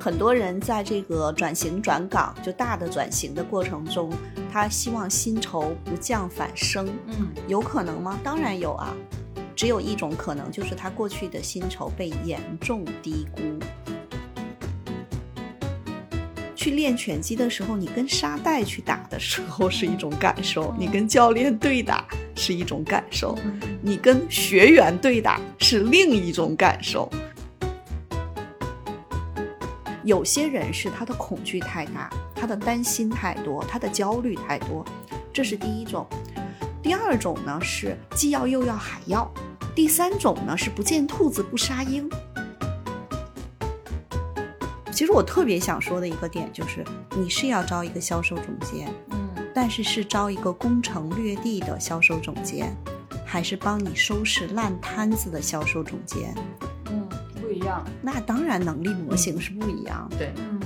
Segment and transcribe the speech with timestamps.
[0.00, 4.10] 很多人在这个转型转岗就大的转型的过程中，
[4.50, 8.18] 他希望薪酬不降反升，嗯，有可能吗？
[8.24, 8.96] 当然有啊，
[9.54, 13.42] 只有一种可能，就是他过去的薪酬被严重低估。
[16.54, 23.36] 去练拳击的时候，你跟沙袋去打的时候是一种感受，你跟教练对打是一种感受，
[23.82, 27.10] 你跟学员对打是另一种感受。
[30.04, 34.84] 有些人是他的恐惧太大，他的担心太多，他的焦虑太多，
[35.32, 36.06] 这是第一种。
[36.82, 39.30] 第二种呢是既要又要还要，
[39.74, 42.08] 第三种呢是不见兔子不杀鹰。
[44.90, 46.84] 其实我特别想说的一个点就是，
[47.16, 52.74] 你是要招一个销售总监，嗯，但是是招一个攻城略地的销售总监，
[53.26, 56.34] 还是帮你收拾烂摊子的销售总监？
[57.60, 57.84] 一样。
[58.00, 60.10] 那当然，能力模型是不一样。
[60.18, 60.60] 对，嗯。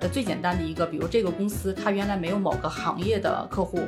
[0.00, 3.80] 呃，最简单的一个，比如这个公司，它原来没有某个行业的客户。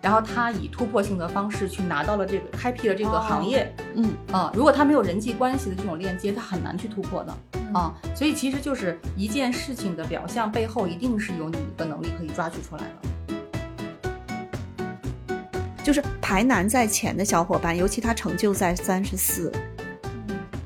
[0.00, 7.32] 然后他以突破性的方式去拿到了这个，开辟了这个行业，嗯啊，如果他没有人际关系的这种链接，他很难去突破的
[7.72, 7.94] 啊。
[8.12, 13.36] 所以其实就是一件事情的表象背后，一定是有你的能力可以抓取出来的。
[15.82, 19.52] 就是排难在前的小伙伴，尤其他成就在三十四，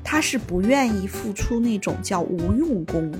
[0.03, 3.11] 他是不愿意付出那种叫无用功。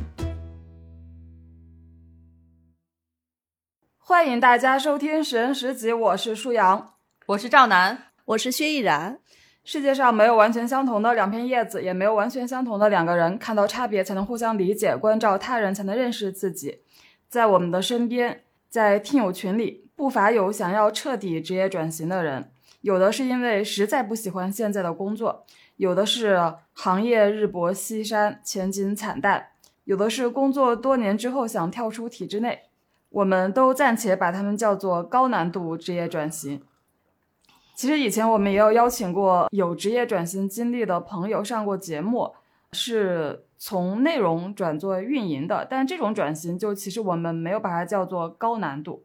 [3.98, 6.94] 欢迎大家收听《十人十集》，我是舒阳，
[7.26, 9.20] 我是赵楠，我是薛逸然。
[9.64, 13.38] 世界上没有完全相同的两片叶子，也没有完全相同的两个人。
[13.40, 16.84] 看到差别，才能互相理解；关照他人，才能认识自己。
[17.28, 22.50] 在我们的身边，在听友群里，不乏有想要彻底职业转型的人。
[22.82, 25.44] 有的是因为实在不喜欢现在的工作，
[25.78, 29.48] 有的是行业日薄西山，前景惨淡，
[29.86, 32.62] 有的是工作多年之后想跳出体制内。
[33.10, 36.62] 我们都暂且把他们叫做高难度职业转型。
[37.74, 42.36] 其实以前我们也有邀请过有职业转型经历的朋友上过节目，
[42.72, 49.04] 是从内容转做运营的，但这种转型就其实我们没有把它叫做高难度。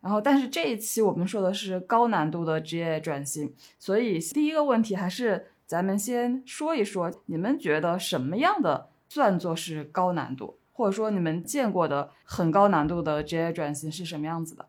[0.00, 10.58] 然后，但是这一期我们说的是高难度的职业转型，所以第一个问题还是咱们先说一说，你们觉得什么样的算作是高难度？
[10.72, 14.66] 或者说你们见过的很高难度的职业转型是什么样子的？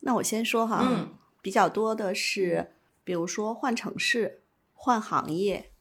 [0.00, 1.10] 那我先说哈，嗯，
[1.42, 2.70] 比较多的是，
[3.04, 5.72] 比如说换城市、换行业，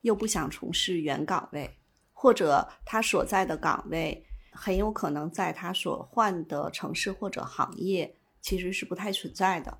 [0.00, 1.76] 又不想从事原岗位，
[2.12, 4.26] 或者他所在的岗位
[4.58, 9.78] 很有可能在他所换的城市或者行业其实是不太存在的。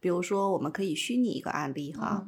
[0.00, 2.26] 比如说，我们可以虚拟一个案例哈，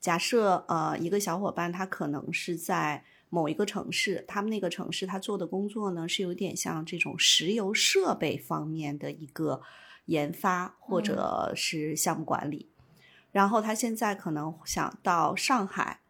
[0.00, 3.04] 假设呃一个小伙伴他可能是在。
[3.32, 9.62] 某一个城市，他们那个城市他做的工作呢，是有点像这种石油设备方面的一个
[10.06, 12.68] 研发或者是项目管理。
[13.30, 16.00] 然后他现在可能想到上海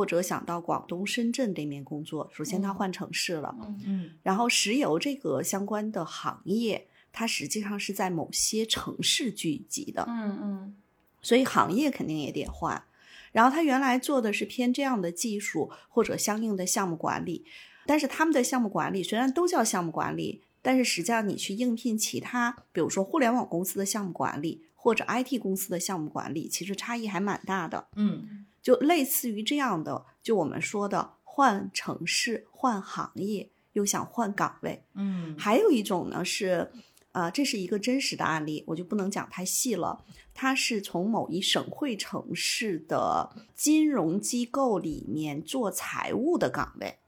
[0.00, 2.30] 或者想到广东深圳这面工作。
[2.32, 10.74] 首先他换城市了，嗯，然后石油这个相关的行业，它实际上是在某些城市聚集的，嗯嗯，
[11.20, 12.82] 所以行业肯定也得换。
[13.30, 17.44] 然后他原来做的是偏这样的技术或者相应的项目管理，
[17.84, 27.88] 但是他们的项目管理虽然都叫项目管理，但是实际上你去应聘其他，比如说互联网公司的项目管理或者 IT 公司的项目管理，其实差异还蛮大的。
[27.96, 34.84] 嗯，就类似于这样的，就我们说的换城市、换行业，又想换岗位。
[34.94, 36.70] 嗯，还有一种呢是。
[37.12, 40.04] 啊，这是一个真实的案例，我就不能讲太细了。
[40.32, 47.00] 他是从某一省会城市的金融机构里面做财务的岗位，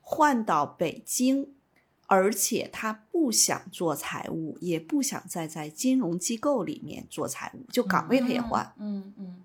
[0.00, 1.54] 换到北京，
[2.08, 8.74] 而且他不想做财务，也不想再在金融机构里面做财务，就岗位他也换。
[8.80, 9.43] 嗯嗯。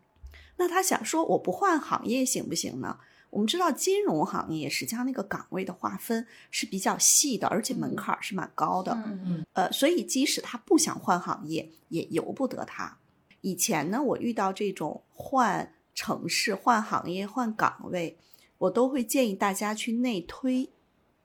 [0.59, 2.99] 那他想说，我不换行业行不行呢？
[3.29, 8.91] 我们知道金融行业实际上那个岗位的划分是比较细的，而且门槛是蛮高的。
[9.05, 9.45] 嗯嗯。
[9.53, 12.97] 呃，所以即使他不想换行业，也由不得他。
[13.39, 18.17] 以前呢，我遇到这种换城市、换行业、换岗位，
[18.57, 20.69] 我都会建议大家去内推。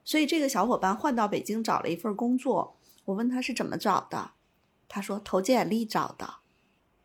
[0.05, 4.31] 所以这个小伙伴换到北京找了一份工作，我问他是怎么找的，
[4.87, 6.35] 他说投简历找的。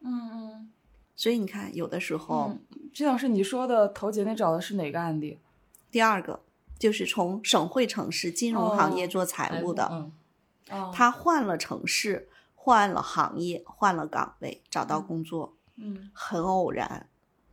[0.01, 0.73] 嗯嗯。
[1.21, 2.57] 所以你看，有的时候。
[2.95, 5.39] 这老师你说的投简历找的是哪个案例？
[5.91, 6.41] 第二个
[6.79, 9.87] 就是从省会城市金融行业做财务的，
[10.71, 17.07] 嗯，他换了城市，换了行业，换了岗位，找到工作，嗯，很偶然，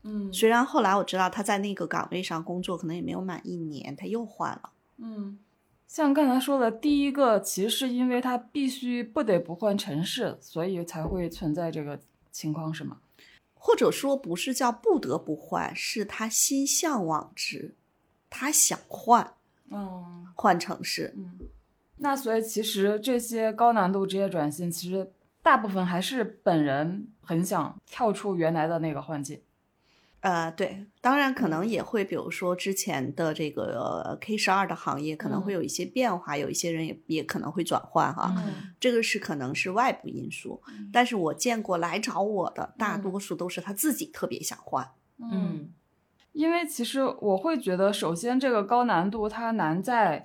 [0.03, 4.69] 嗯虽然后来我知道他在那个岗位上工作可能也没有满一年，他又换了。
[4.95, 5.37] 嗯，
[5.85, 11.99] 像刚才说的，第一个其实是因为他必须不得不换城市，所以才会存在这个
[12.31, 12.97] 情况，是吗？
[13.67, 17.75] 或者说不是叫不得不换，是他心向往之，
[18.29, 19.33] 他想换
[19.69, 21.13] 嗯换城市。
[21.17, 21.37] 嗯，
[21.97, 25.11] 那所以其实这些高难度职业转型，其实
[25.41, 29.41] 大部分还是本人很想跳出原来的那个环境。
[30.21, 38.33] 呃，对，当然可能也会，比如说之前的这个 K 十二的行业可能会有一些变化，有一些人也也可能会转换哈。
[38.37, 40.61] 嗯这个是可能是外部因素，
[40.91, 44.89] 但是我见过来找我的大多数都是他自己特别想换。
[45.19, 45.69] 嗯
[46.33, 50.23] 因为其实我会觉得，首先这个高难度它难在，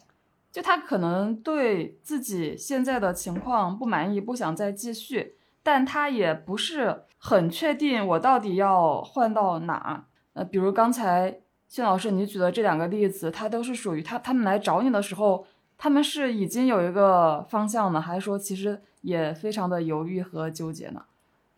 [0.50, 10.06] 就他可能对自己现在的情况不满意，不想再继续，但他也不是很确定我到底要换到哪。
[10.32, 11.38] 呃，比如刚才
[11.68, 15.46] 谢老师你举的这两个例子，它都是属于他他们来找你的时候，
[15.78, 21.04] 他们是已经有一个方向呢，还是说其实也非常的犹豫和纠结呢？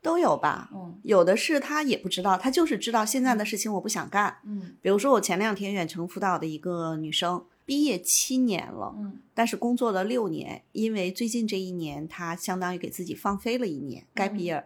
[0.03, 4.37] 都有吧，嗯有的是他也不知道，他就是知道现在的事情我不想干。
[4.45, 14.65] 嗯比如说我前两天远程辅导的一个女生，毕业七年了，嗯但是工作了六年，因为最近这一年她相当于给自己放飞了一年，gap year，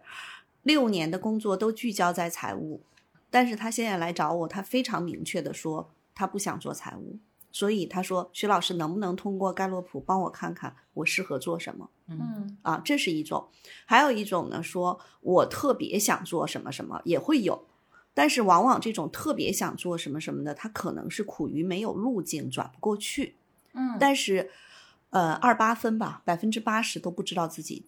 [0.63, 2.81] 六年的工作都聚焦在财务，
[3.29, 7.17] 但是他现在来找我，他非常明确的说他不想做财务，
[7.51, 11.89] 所以他说徐老师能不能通过盖洛普帮我看看我适合做什么？
[12.07, 12.57] 嗯。
[12.61, 13.47] 啊，这是一种，
[13.85, 17.65] 还有一种呢，说我特别想做什么什么也会有，
[18.13, 23.35] 但是往往这种特别想做什么什么的，他可能是苦于没有路径转不过去，
[23.73, 24.51] 嗯，但是，
[25.11, 27.85] 呃，二八分吧，百分之八十都不知道自己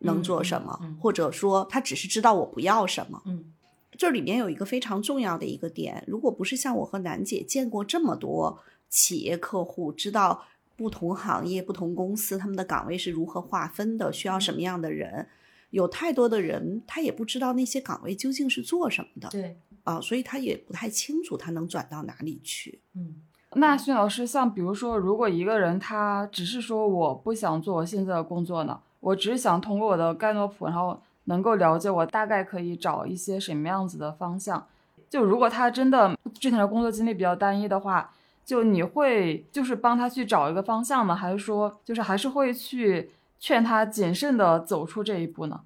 [0.00, 3.22] 能做什么，嗯嗯嗯或者说他只是知道我不要什么。
[3.26, 3.52] 嗯
[3.96, 10.44] 这里面有一个非常重要的一个点，如果不是像我和楠姐见过这么多企业客户，知道
[10.76, 15.26] 不同行业、不同公司他们的岗位是如何划分的，需要什么样的人，
[15.70, 22.80] 有太多的人他也不知道那些岗位究竟是做什么的对，啊，所以他也不太清楚他能转到哪里去。
[22.94, 23.16] 嗯
[23.54, 34.66] 那孙老师，像比如说，如果一个人他只是说我不想做我现在的工作呢，我只是想通过我的盖诺普，然后能够了解我大概可以找一些什么样子的方向。
[35.08, 38.12] 就如果他真的之前的工作经历比较单一的话，
[38.44, 41.14] 就你会就是帮他去找一个方向吗？
[41.14, 45.60] 还是说就是还是会去劝他谨慎的走出这一步呢？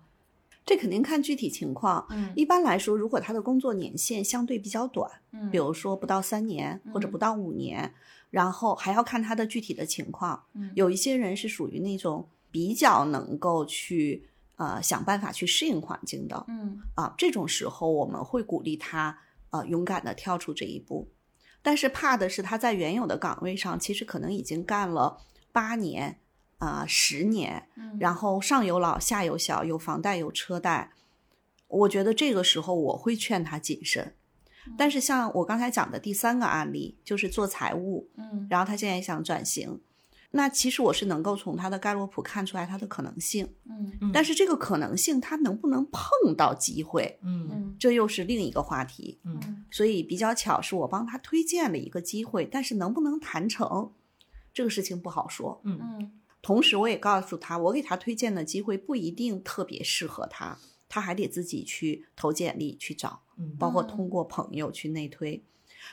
[0.65, 2.07] 这肯定看具体情况。
[2.11, 7.93] 嗯一般来说，如果他的工作年限相对比较短，嗯比如说不到三年或者嗯不到五年，
[8.31, 10.45] 然后还要看他的具体的情况。
[10.55, 16.81] 嗯有一些人是属于那种比较能够去呃想办法去适应环境的嗯。
[16.95, 19.19] 啊，这种时候我们会鼓励他
[19.51, 21.09] 呃勇敢的跳出这一步。
[21.63, 25.19] 但是怕的是他在原有的岗位上，其实可能已经干了
[25.53, 26.19] 八年
[26.59, 27.97] 啊、十年，嗯。
[27.99, 30.93] 然后上有老下有小，有房贷有车贷，
[31.69, 34.15] 我觉得这个时候我会劝他谨慎。
[34.77, 38.47] 但是像我刚才讲的第三个案例，就是做财务，嗯。
[38.51, 39.81] 然后他现在想转型，
[40.35, 49.21] 那其实我是能够从他的盖洛普看出来他的可能性，嗯嗯但是这个可能性他能不能碰到机会，嗯嗯这又是另一个话题。
[49.25, 53.93] 嗯所以比较巧是我帮他推荐了一个机会，但是能不能谈成，
[54.55, 55.61] 这个事情不好说。
[55.65, 60.59] 嗯嗯同时，我也告诉他，我给他推荐的机会不一定特别适合他，
[60.89, 65.45] 他还得自己去投简历去找，嗯包括嗯通过朋友去内推。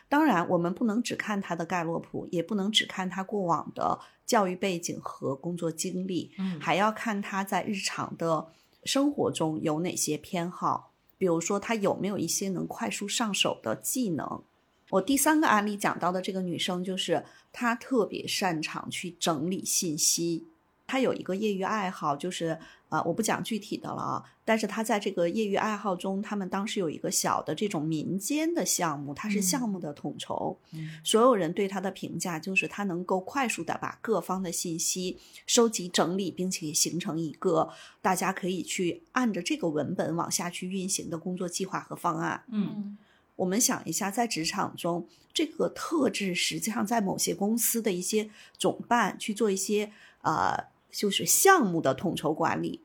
[0.08, 8.48] 当然，我们不能只看他的盖洛普，也不能只看他过往的教育背景和工作经历，嗯还要看他在日常的
[8.84, 14.44] 生活中有哪些偏好，比如说他有没有一些能快速上手的技能。
[14.92, 20.48] 我第三个案例讲到的这个女生，就是她特别擅长去整理信息。
[20.90, 22.58] 她有一个业余爱好，就是
[22.90, 30.58] 呃，我不讲具体的了啊，但是他在这个业余爱好中，他们当时有一个小的这种民间的项目，他是嗯项目的统筹。
[30.74, 37.70] 嗯所有人对他的评价就是他能够快速的把各方的信息收集整理，并且形成一个
[38.02, 42.44] 大家可以去按着这个文本往下去运行的工作计划和方案。
[42.48, 42.98] 嗯嗯
[43.36, 49.92] 我们想一下，在职场中，这个特质实际上在某些公司的一些总办去做一些
[50.24, 52.82] 呃，就是项目的统筹管理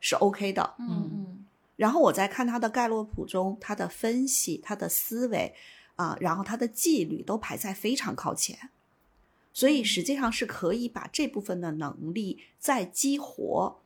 [0.00, 0.74] 是 OK 的。
[0.78, 1.46] 嗯嗯
[1.76, 5.54] 然后我在看他的盖洛普中，他的分析、他的思维
[5.96, 8.70] 啊、然后他的纪律都排在非常靠前，
[9.52, 13.80] 所以实际上是可以把这部分的能力再激活，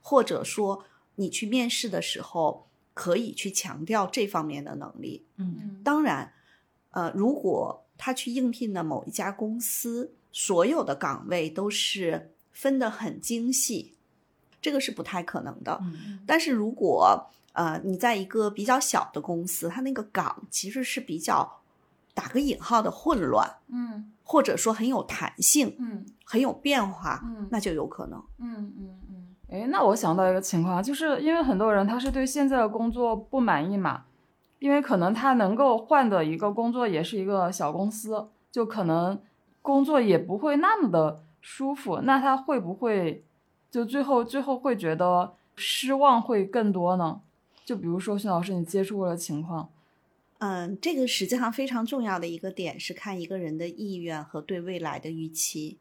[0.00, 0.84] 或者说
[1.14, 5.24] 你去面试的时候，可以去强调这方面的能力。
[5.36, 6.32] 嗯当然，
[6.90, 13.94] 呃，如果他去应聘的某一家公司，所有的岗位都是分得很精细，
[14.60, 15.78] 这个是不太可能的。
[15.80, 21.60] 嗯但是如果呃你在一个比较小的公司，它那个岗其实是比较
[22.14, 28.20] 打个引号的混乱，嗯或者说很有弹性、嗯很有变化，嗯那就有可能。
[28.38, 29.14] 嗯嗯嗯。
[29.50, 34.04] 哎，那我想到一个情况，就是因为很多人他是对现在的工作不满意嘛，
[34.58, 39.22] 因为可能他能够换的一个工作也是一个小公司，就可能
[39.62, 43.24] 工作也不会那么的舒服，那他会不会
[43.70, 47.20] 就最后最后会觉得失望会更多呢？
[47.64, 49.68] 就比如说，孙老师你接触过的情况，
[50.38, 55.78] 嗯，这个实际上非常重要的一个点是看一个人的意愿和对未来的预期。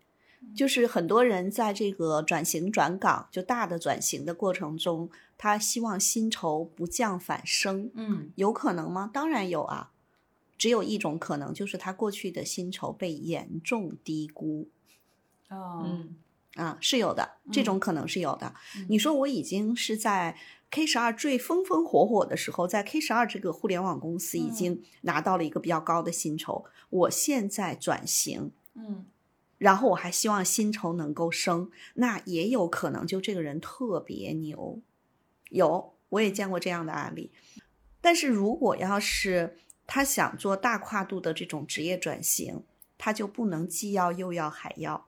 [0.56, 9.10] 就是很多人在这个转型转岗，就大的转型的过程中，他希望薪酬不降反升，嗯有可能吗？
[9.12, 9.92] 当然有啊，
[10.58, 14.68] 只有一种可能，就是他过去的薪酬被严重低估
[15.48, 16.16] 啊嗯
[16.56, 18.54] 啊，是有的，这种可能是有的。
[18.90, 20.38] 你说我已经是在
[20.72, 29.06] K 十二最风风火火的时候，在 K 十二这个互联网公司已经拿到了一个比较高的薪酬，我现在转型，嗯。
[29.58, 34.80] 然后我还希望薪酬能够升，那也有可能就这个人特别牛，
[35.50, 37.32] 有我也见过这样的案例。
[38.00, 42.64] 但是如果要是他想做大跨度的这种职业转型，
[43.00, 45.08] 他就不能既要又要还要，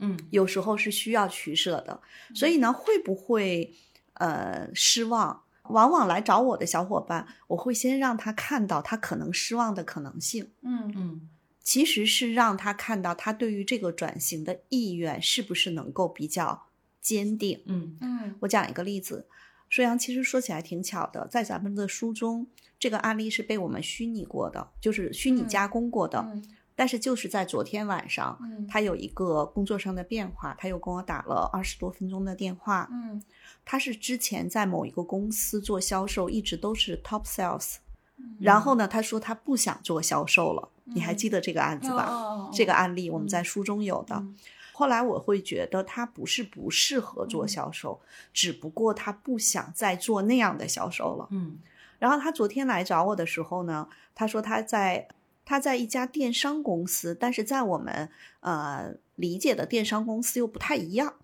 [0.00, 2.00] 嗯有时候是需要取舍的。
[2.34, 3.72] 所以呢，会不会
[4.14, 5.44] 呃失望？
[5.68, 10.50] 往往来找我的小伙伴，我会先让他看到他可能失望的可能性。
[10.62, 11.28] 嗯嗯
[11.62, 16.66] 其实是让他看到他对于这个转型的意愿是不是能够比较
[17.00, 17.62] 坚定。
[17.66, 19.28] 嗯嗯我讲一个例子，
[19.68, 26.18] 舒阳其实说起来挺巧的，在咱们的书中，这个案例是被我们虚拟过的，就是虚拟嗯加工过的。
[26.32, 26.42] 嗯
[26.80, 32.88] 但是就是在昨天晚上，嗯他有一个工作上的变化，他又跟我打了二十多分钟的电话。
[32.90, 33.22] 嗯
[33.66, 37.76] 他是之前在某一个公司做销售，一直都是 top sales，
[38.16, 40.70] 嗯然后呢，他说他不想做销售了。
[40.84, 42.06] 你还嗯记得这个案子吧？
[42.08, 44.14] 哦这个案例我们在书中有的。
[44.16, 44.34] 嗯
[44.72, 48.00] 后来我会觉得他不是不适合做嗯销售，
[48.32, 51.28] 只不过他不想再做那样的销售了。
[51.30, 51.58] 嗯
[51.98, 55.06] 然后他昨天来找我的时候呢，他说他在
[55.50, 61.14] 他在一家电商公司，但是在我们呃理解的电商公司又不太一样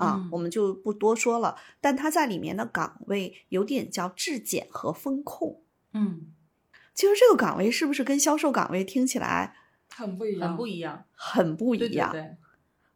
[0.00, 1.54] 啊，嗯我们就不多说了。
[1.80, 5.60] 但他在里面的岗位有点叫质检和风控。
[5.92, 6.32] 嗯，
[6.94, 9.54] 其实这个岗位是不是跟销售岗位听起来
[9.88, 12.10] 很不一样，很不一样，很不一对对样？
[12.10, 12.36] 对，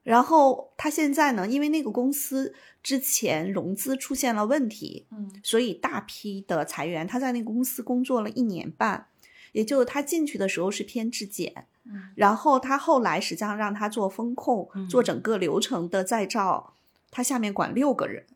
[0.02, 7.06] 然后他现在呢，因为那个公司之前融资出现了问题，嗯所以大批的裁员。
[7.06, 9.06] 他在那个公司工作了一年半，
[9.52, 16.74] 也就是他进去的时候是偏质检，嗯然后他后来实际上让他做风控，嗯做整个流程的再造，
[17.10, 18.26] 他下面管六个人，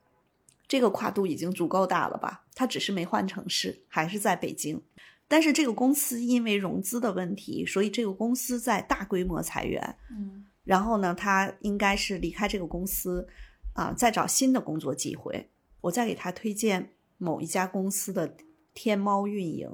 [0.66, 2.44] 这个跨度已经足够大了吧？
[2.54, 4.80] 他只是没换城市，还是在北京。
[5.26, 9.96] 但是这个公司因为融资的问题，所以这个公司在大规模裁员。
[10.10, 13.28] 嗯然后呢，他应该是离开这个公司，
[13.74, 15.50] 啊、再找新的工作机会。
[15.82, 18.34] 我再给他推荐某一家公司的
[18.72, 19.70] 天猫运营，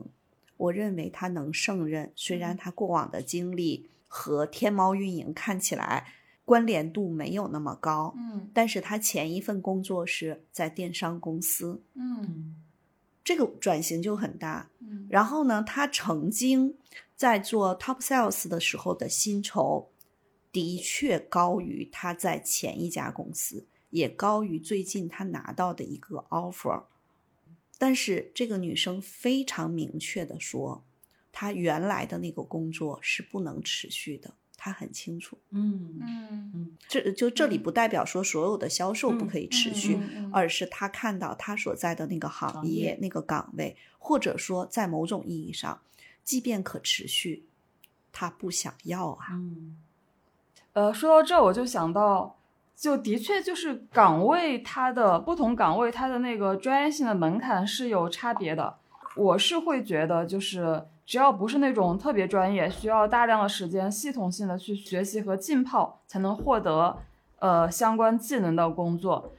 [0.60, 2.12] 我认为他能胜任。
[2.14, 6.06] 虽然他过往的经历和天猫运营看起来
[6.44, 12.56] 关联度没有那么高，嗯但是他前一份工作是在电商公司，嗯嗯
[13.22, 14.70] 这个转型就很大。
[14.80, 16.76] 嗯然后呢，他曾经
[17.16, 19.88] 在做 top sales 的时候的薪酬，
[20.52, 26.84] 的确高于他在前一家公司，也高于最近他拿到的一个 offer。
[27.80, 30.84] 但是这个女生非常明确的说，
[31.32, 35.38] 她原来的那个工作是不能持续的，她很清楚。
[35.48, 45.80] 嗯嗯嗯这就这里嗯不代表说所有的销售不可以持续，嗯嗯而是她看到她所在的那个行行业、那个岗位，或者说在某种意义上，
[46.22, 47.46] 即便可持续，
[48.12, 49.28] 她不想要啊。
[49.30, 49.78] 嗯
[50.74, 52.38] 呃，说到这，我就想到，
[52.80, 58.74] 就的确就是岗位它的不同岗位它的那个专业性的门槛是有差别的。
[59.16, 66.96] 我是会觉得，就是只要不是那种特别专业，需要大量的时间系统性的去学习和浸泡才能获得
[67.40, 69.30] 呃相关技能的工作，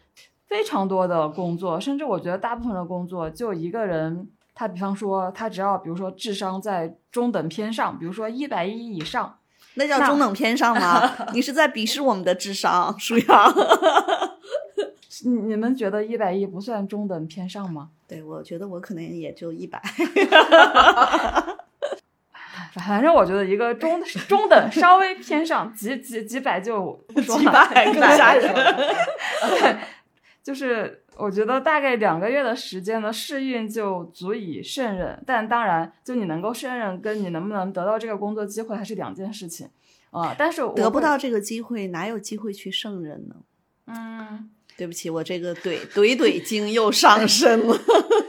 [0.45, 9.38] 非常多的工作，甚至我觉得大部分的工作，就一个人，他比方说他只要比如说智商在中等偏上，比如说一百一以上。
[9.75, 11.16] 那叫中等偏上吗？
[11.34, 13.54] 你是在鄙视我们的智商，舒阳。
[15.24, 17.90] 你你们觉得一百一不算中等偏上吗？
[18.08, 19.82] 对，我觉得我可能也就一百。
[22.74, 28.54] 反正我觉得一个中中等稍微偏上几几几百就不说了，几百更吓人
[29.60, 29.75] 对，
[30.42, 39.70] 就是我觉得大概两个月的时间的试运就足以胜任，但当然，就你能够胜任跟你能不能得到这个工作机会还是两件事情
[40.12, 40.36] 啊。
[40.38, 43.36] 但是我得不到这个机会，哪有机会去胜任呢？
[43.88, 44.50] 嗯。
[44.77, 47.77] 对不起，我这个怼怼怼精又上身了。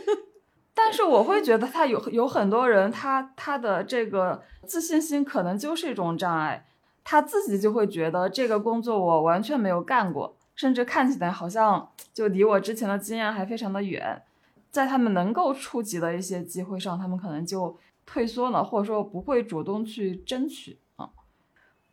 [0.75, 6.67] 但是我会觉得他有有很多人，他他的这个自信心可能就是一种障碍，
[7.05, 14.23] 他自己就会觉得这个工作我完全没有干过，甚至看起来好像就离我之前的经验还非常的远，
[14.71, 20.79] 在他们能够触及的一些机会上，他们可能就退缩了，或者说不会主动去争取。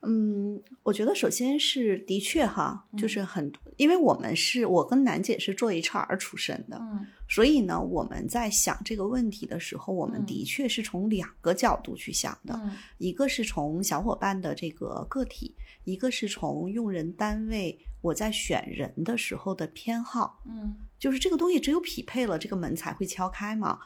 [0.02, 7.06] 嗯，我觉得首先是的确哈，就是很多，因为我们是我跟楠姐是做 HR 出身的，嗯。
[7.28, 12.72] 所以呢，我们在想这个问题的时候，我们的确是从两个角度去想的，嗯。
[12.98, 23.80] 一个是从小伙伴的这个个体，一个是从用人单位我在选人的时候的偏好，嗯就是这个东西只有匹配了，这个门才会敲开嘛。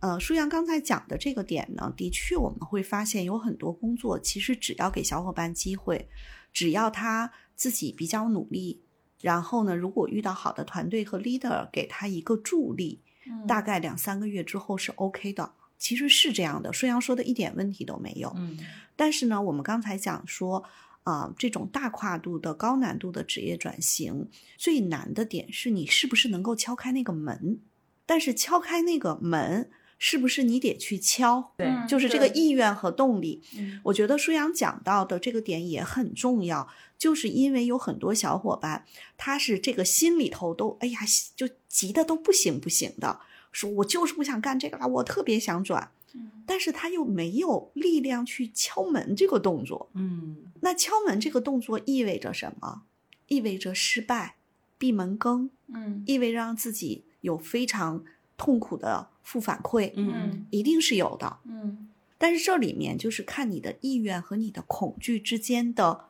[0.00, 6.08] 呃，舒阳刚才讲的这个点呢，的确我们会发现有很多工作，其实只要给小伙伴机会，
[6.52, 8.82] 只要他自己比较努力，
[9.20, 15.52] 然后呢，如果遇到好的团队和 leader 给他一个助力，嗯大概两三个月之后是 OK 的。
[15.78, 18.32] 其实是这样的，舒阳说的一点问题都没有。
[18.36, 18.58] 嗯
[18.96, 20.64] 但是呢，我们刚才讲说，
[21.06, 27.60] 啊、这种大跨度的高难度的职业转型，最难的点是你是不是能够敲开那个门。
[28.04, 31.52] 但是敲开那个门，是不是你得去敲？
[31.56, 33.40] 对嗯就是这个意愿和动力。
[33.56, 38.84] 嗯我觉得舒阳讲到的这个点也很重要，就是因为有很多小伙伴，
[39.16, 40.98] 他是这个心里头都哎呀，
[41.36, 43.20] 就急的都不行不行的，
[43.52, 46.05] 说我就是不想干这个了，我特别想转，嗯
[46.46, 49.88] 但是他又没有力量去敲门这个动作。
[49.94, 52.82] 嗯那敲门这个动作意味着什么？
[53.28, 54.36] 意味着失败、
[54.78, 58.04] 闭门羹，嗯意味着让自己有非常
[58.36, 61.38] 痛苦的负反馈，嗯一定是有的。
[61.44, 61.88] 嗯
[62.18, 66.06] 但是这里面就是看你的意愿和你的恐惧之间的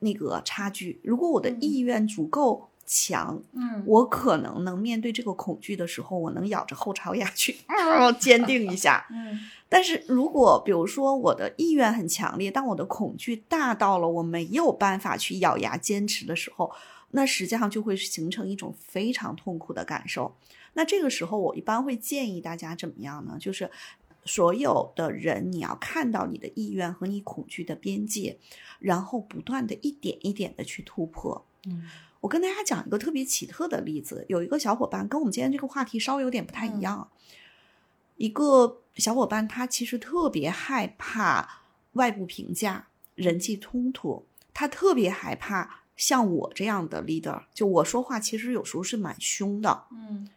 [0.00, 1.00] 那个差距。
[1.02, 9.06] 如果我的嗯意愿足够强，嗯我可能能面对这个恐惧的时候，我能咬着后槽牙去、 呃坚定一下。
[9.10, 16.72] 嗯但是如果比如说我的意愿很强烈，但我的恐惧大到了我没有办法去咬牙坚持的时候，
[17.10, 20.34] 那实际上就会形成一种非常痛苦的感受。
[20.72, 23.36] 那这个时候，我一般会建议大家怎么样呢？
[23.38, 23.70] 就是
[24.24, 28.38] 所有的人，你要看到你的意愿和你恐惧的边界，
[28.78, 31.44] 然后不断的一点一点的去突破。
[31.66, 31.82] 嗯
[32.20, 37.08] 我跟大家讲一个特别奇特的例子，有一个小伙伴跟我们今天这个话题稍微有点不太一样。
[38.16, 49.84] 一个小伙伴他其实特别害怕外部评价、人际冲突，他特别害怕像我这样的 leader，就我说话其实有时候是蛮凶的。
[49.92, 50.28] 嗯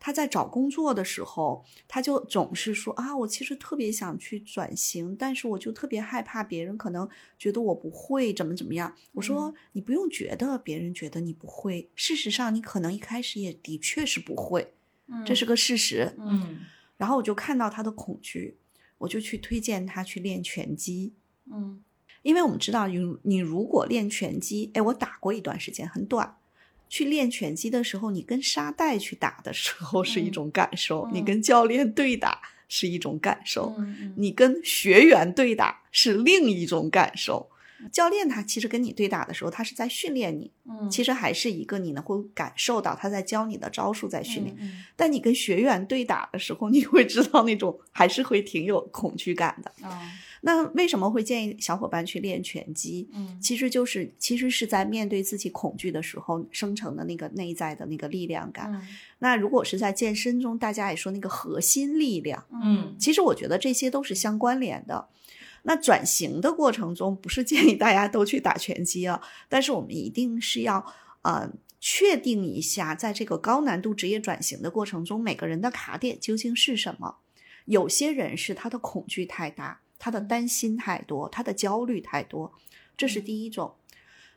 [0.00, 7.08] 他在找工作的时候，他就总是说啊，我其实特别想去转型，但是我就特别害怕别人可能
[7.38, 8.94] 觉得我不会怎么怎么样。
[9.12, 14.74] 我说、你不用觉得别人觉得你不会，事实上你可能一开始也的确是不会，
[15.08, 16.14] 嗯，这是个事实。
[16.18, 16.60] 嗯
[16.96, 18.56] 然后我就看到他的恐惧，
[18.98, 21.12] 我就去推荐他去练拳击，
[21.50, 21.82] 嗯
[22.22, 26.37] 因为我们知道你你如果练拳击，哎，我打过一段时间，很短。
[26.88, 37.48] 去练拳击的时候，你跟沙袋去打的时候是一嗯种感受，你嗯跟教练对打是一种感受，嗯你跟学员对打是另一种感受。
[37.92, 44.56] 教练他其实跟你对打的时候，他是在训练你，嗯，其实还是一个你能会感受到他在教你的招数在训练。
[44.58, 49.72] 嗯但你跟学员对打的时候，你会知道那种还是会挺有恐惧感的。
[50.40, 53.08] 那为什么会建议小伙伴去练拳击？
[53.12, 58.72] 嗯其实就是其实是在面对自己恐惧的时候生成的那个内在的那个力量感。
[58.72, 58.86] 嗯
[59.20, 65.08] 那如果是在健身中，大家也说那个核心力量，嗯其实我觉得这些都是相关联的。
[65.62, 70.84] 那转型的过程中，不是建议大家都去打拳击啊，但是我们一定是要
[71.22, 77.16] 呃确定一下，在这个高难度职业转型的过程中，每个人的卡点究竟是什么。
[77.66, 82.54] 有些人是他的恐惧太大，他的担心太多，他的焦虑太多，
[82.96, 83.74] 这是第一种。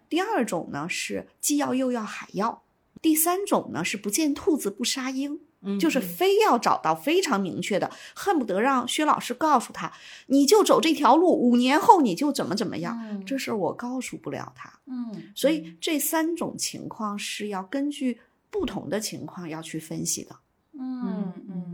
[0.09, 2.63] 第二种呢是既要又要还要。
[3.01, 5.39] 第三种呢是不见兔子不杀鹰。
[5.63, 9.91] 嗯，就是非要找到非常明确的，恨不得让薛老师告诉他，
[10.27, 12.97] 你就走这条路，五年后你就怎么怎么样。
[12.99, 18.19] 嗯这事儿我告诉不了他，嗯所以这三种情况是要根据
[18.49, 20.35] 不同的情况要去分析的。
[20.73, 21.70] 嗯嗯，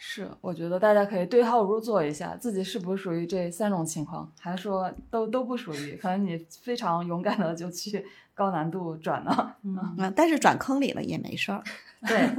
[0.00, 5.96] 是，我觉得大家可以对号入座一下，自己是不是属于这三种情况，还是说都都不属于？
[5.96, 11.62] 可能你非常勇敢的就去高难度转了，嗯，但是转坑里了也没事儿。
[12.06, 12.30] 对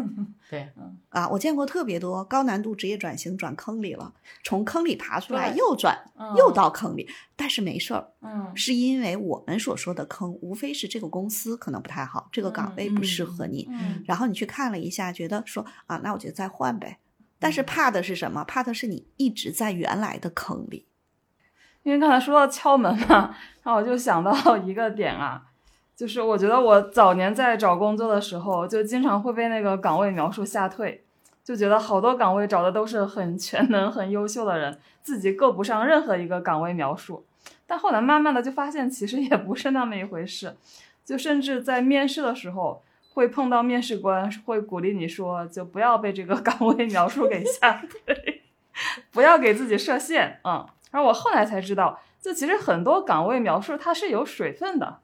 [0.50, 0.70] 对，
[1.10, 16.98] 啊，我见过特别多高难度职业转型转坑里了，从坑里爬出来又转嗯又到坑里，但是没事儿，嗯是因为我们所说的坑，无非是这个公司可能不太好，这个岗位不适合你，嗯然后你去看了一下，觉得说啊，那我就再换呗。
[17.40, 18.44] 但是怕的是什么？
[18.44, 20.86] 怕的是你一直在原来的坑里。
[21.84, 25.42] 因为刚才说到敲门嘛，然后我就想到 一个点啊，
[25.96, 31.04] 就是我觉得我早年在找工作的时候，就经常会被那个岗位描述吓退，
[31.44, 37.26] 就觉得好多岗位找的都是很全能、很优秀的人，自己够不上任何一个岗位描述。
[37.66, 40.58] 但后来慢慢的就发现，其实也不是那么一回事，
[41.06, 42.84] 就甚至在面试的时候。
[43.14, 48.42] 会碰到面试官会鼓励你说，就不要被这个 岗位描述给吓退，
[49.12, 50.66] 不要给自己设限，嗯。
[50.92, 55.00] 然后我后来才知道，就其实很多岗位描述它是有水分的，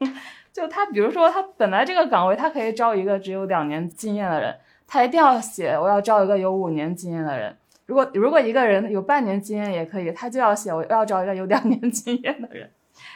[0.52, 4.54] 就他比如说他本来这个岗位他可以招一个只有两年经验的人，
[4.86, 7.56] 他一定要写我要招一个有五年经验的人。
[7.86, 12.70] 如果如果一个人有半年经验也可以，他就要写我要招一个有两年经验的人。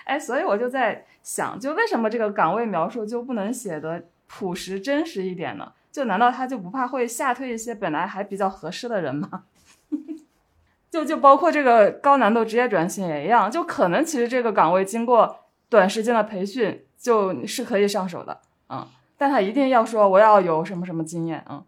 [0.04, 5.72] 哎，所以我就在想，就为什么这个岗位描述就不能写的朴实真实一点呢？
[5.92, 9.44] 就难道他就不怕会吓退一些本来还比较合适的人吗？
[10.90, 18.86] 就就包括这个高难度职业转型也一样，就可能其实这个岗位经过短时间的培训就是可以上手的，嗯，
[19.16, 21.64] 但他一定要说我要有什么什么经验，嗯，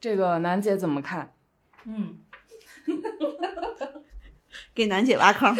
[0.00, 1.32] 这个楠姐怎么看？
[1.84, 2.18] 嗯，
[4.74, 5.54] 给楠姐挖坑。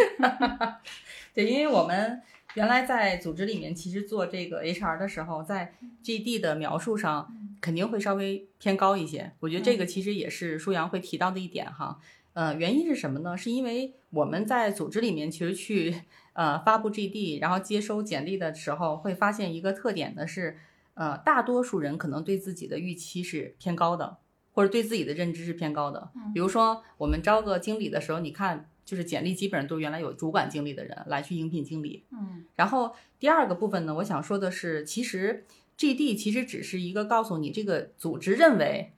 [1.34, 2.22] 对，因为我们
[2.59, 9.31] 原来在组织里面，其实做这个 HR 的时候，在 GD 的描述上肯定会稍微偏高一些。
[9.38, 12.01] 我觉得这个其实也是舒阳会提到的一点哈。
[12.33, 13.37] 呃，原因是什么呢？
[13.37, 20.59] 是因为我们在组织里面其实去呃发布 GD，然后接收简历的时候，会发现一个特点呢是，
[20.94, 24.16] 呃，大多数人可能对自己的预期是偏高的，
[24.53, 26.11] 或者对自己的认知是偏高的。
[26.35, 32.07] 比如说我们招个经理的时候，你看就是简历基本上都是原来有主管经历的人来去应聘经理。
[32.11, 35.44] 嗯然后第二个部分呢，我想说的是，其实
[35.77, 38.92] GD 其实只是一个告诉你这个组织认为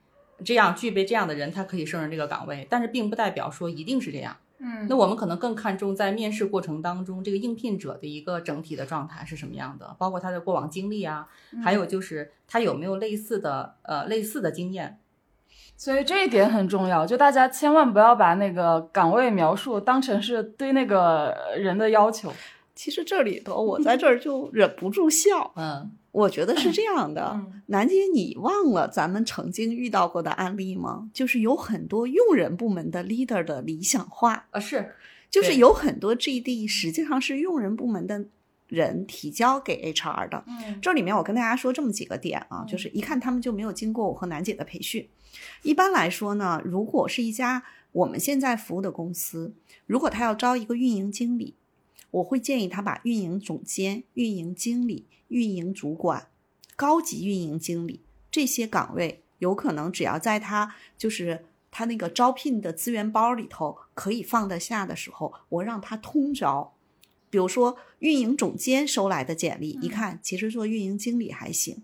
[0.45, 4.37] 这样具备这样的人，他可以胜任这个岗位，但是并不代表说一定是这样。
[4.59, 11.27] 嗯那我们可能更看重在面试过程当中，这个应聘者的一个整体的状态是什么样的，包括他的过往经历啊，
[11.61, 14.99] 还有就是他有没有类似的呃类似的经验。
[15.81, 22.31] 所以这一点很重要，就大家千万不要把那个岗位描述当成是对那个人的要求。
[22.75, 25.51] 其实这里头，我在这儿就 忍不住笑。
[25.55, 31.09] 嗯我觉得是这样的，嗯楠姐，你忘了咱们曾经遇到过的案例吗？
[31.11, 34.93] 就是有很多用人部门的 leader 的理想化，啊是
[35.31, 38.23] 就是有很多 GD 实际上是用人部门的
[38.67, 40.43] 人提交给 HR 的。
[40.47, 45.07] 嗯这里面我跟大家说这么几个点啊，就是一看他们就没有经过我和楠姐的培训。
[45.63, 49.53] 一般来说呢，如果是一家我们现在服务的公司，
[49.85, 51.55] 如果他要招一个运营经理，
[52.11, 56.27] 我会建议他把运营总监、运营经理、运营主管、
[56.75, 66.73] 高级运营经理这些岗位，有可能只要在他就是他那个招聘的资源包里头可以放得下的时候，我让他通招。
[67.29, 71.81] 比如说运营总监收来的简历，一看其实做运营经理还行。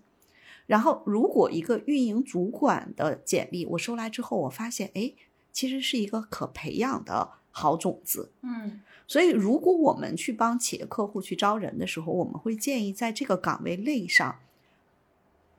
[0.68, 5.12] 然后如果一个运营主管的简历我收来之后，我发现哎，
[5.52, 8.30] 其实是一个可培养的好种子。
[8.42, 14.36] 嗯所以，如果我们去帮企业客户去招人的时候，我们会建议在这个岗位类上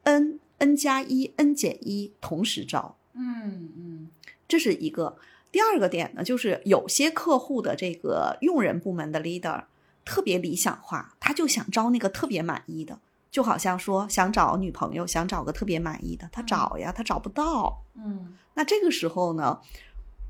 [0.03, 4.09] ，n n 加一 n 减一同时招，嗯嗯
[4.47, 5.17] 这是一个。
[5.51, 9.63] 第二个点呢，就是有些客户的这个用人部门的 leader
[10.05, 12.99] 特别理想化，他就想招那个特别满意的，
[13.31, 17.83] 就好像说想找女朋友，想找个特别满意的，他找呀，他找不到。
[17.95, 18.35] 嗯。
[18.55, 19.59] 那这个时候呢，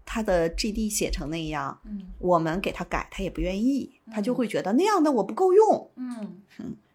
[0.06, 2.08] 他的 GD 写成那样，嗯。
[2.20, 5.90] 我们给他改，他也不愿意，他就会觉得那样的我不够用。
[5.96, 6.42] 嗯。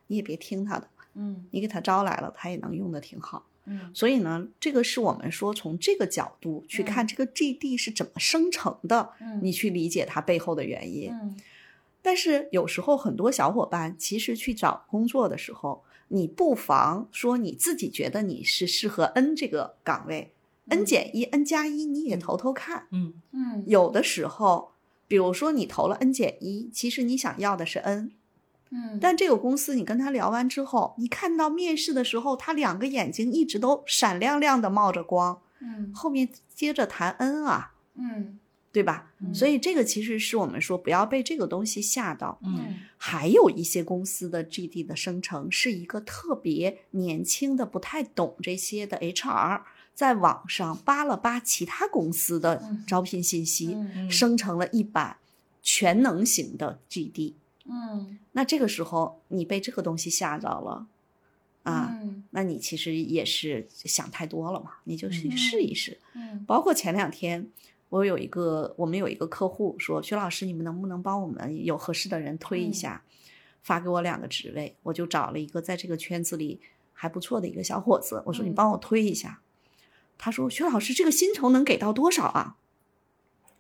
[0.09, 1.47] 你也别听他的，嗯。
[1.51, 3.47] 你给他招来了，他也能用的挺好。
[3.65, 3.91] 嗯。
[3.95, 9.41] 所以呢，这个是我们说从这个角度去看这个 GD 是怎么生成的，嗯。
[9.43, 11.11] 你去理解它背后的原因。
[11.11, 11.35] 嗯。
[12.03, 15.83] 但是有时候很多小伙伴其实去找工作的时候，
[16.15, 20.33] 你不妨说你自己觉得你是适合 N 这个岗位
[20.69, 22.87] ，N 减一、N 加一你也投投看。
[22.93, 23.15] 嗯。
[23.33, 23.65] 嗯。
[23.67, 24.73] 有的时候，
[25.09, 28.13] 比如说你投了 N 减一，其实你想要的是 N，
[28.71, 28.99] 嗯。
[29.01, 35.91] 但这个公司你跟他聊完之后，你看到面试的时候，他两个眼睛一直都闪亮亮的冒着光，嗯。
[35.93, 38.39] 后面接着谈 N 啊，嗯
[38.75, 39.13] 对吧？
[39.21, 42.39] 嗯所以这个其实是我们说不要被这个东西吓到。
[42.45, 49.63] 嗯还有一些公司的 GD 的生成是一个特别年轻的、不太懂这些的 HR，
[49.95, 55.19] 在网上扒了扒其他公司的嗯招聘信息，嗯生成了一版
[55.63, 57.35] 全能型的 GD。
[57.67, 60.87] 嗯那这个时候你被这个东西吓着了
[61.63, 65.99] 啊，嗯那你其实也是想太多了嘛，你就去嗯试一试。
[66.15, 67.49] 嗯包括前两天，
[67.95, 73.05] 我有一个我们有一个客户说，薛老师，你们能不能帮我们有合适的人推一嗯下，
[73.63, 74.77] 发给我两个职位？
[74.83, 76.61] 我就找了一个在这个圈子里
[76.93, 79.41] 还不错的一个小伙子，我说你嗯帮我推一下。
[80.19, 82.57] 他说薛老师，这个薪酬能给到多少啊？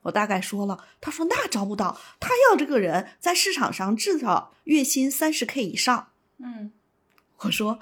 [0.03, 6.09] 我大概说了，他说那招不到，他要这个人在市场上至少月薪三十 K 以上。
[6.39, 6.73] 嗯
[7.39, 7.79] 我说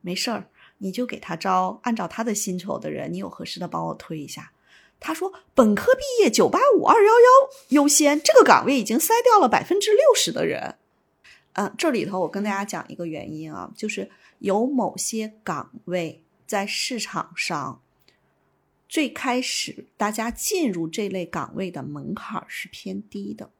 [0.00, 4.52] 没事儿，你就给他招按照他的薪酬的人，你有合适的帮我推一下。
[5.00, 7.26] 他说本科毕业九八五二幺幺
[7.70, 10.76] 优先，这个岗位已经塞掉了百分之六十的人。
[11.54, 17.82] 嗯，这里头我跟大家讲一个原因啊，就是有某些岗位在市场上，
[18.88, 23.50] 最开始大家进入这类岗位的门槛是偏低的。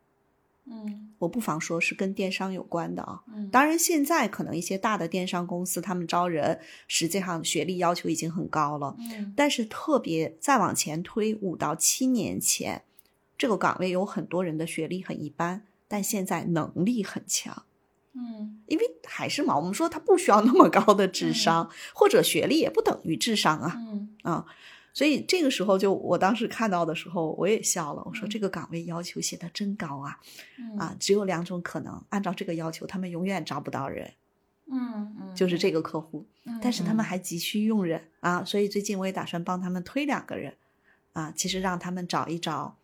[0.71, 3.21] 嗯我不妨说是跟电商有关的啊。
[3.35, 8.97] 嗯当然，现在可能一些大的电商公司，他们招人实际上学历要求已经很高了。
[8.99, 12.83] 嗯但是特别再往前推五到七年前，
[13.37, 17.65] 这个岗位有很多人的学历很一般，但现在能力很强。
[18.13, 23.77] 嗯因为还是嘛，我们说他不需要那么高的智商，或者学历也不等于智商啊。
[23.77, 24.47] 嗯啊，
[24.93, 28.03] 所以这个时候就我当时看到的时候，我也笑了。
[28.05, 30.19] 我说嗯这个岗位要求写的真高啊！
[30.59, 34.13] 嗯啊，只有两种可能，按照这个要求，他们永远招不到人，
[34.67, 36.27] 嗯嗯，就是这个客户。
[36.45, 40.55] 嗯，但是他们嗯还急需用人啊，所以最近我也打算帮他们推两个人
[41.13, 42.77] 啊，其实让他们找一找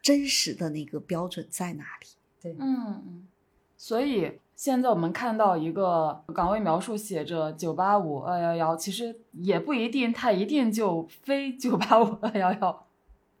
[0.00, 2.06] 真实的那个标准在哪里。
[2.40, 3.28] 对，嗯嗯，
[3.76, 12.86] 所以现在我们看到一个岗位描述写着九八五二幺幺，其实也不一定，它一定就非九八五二幺幺，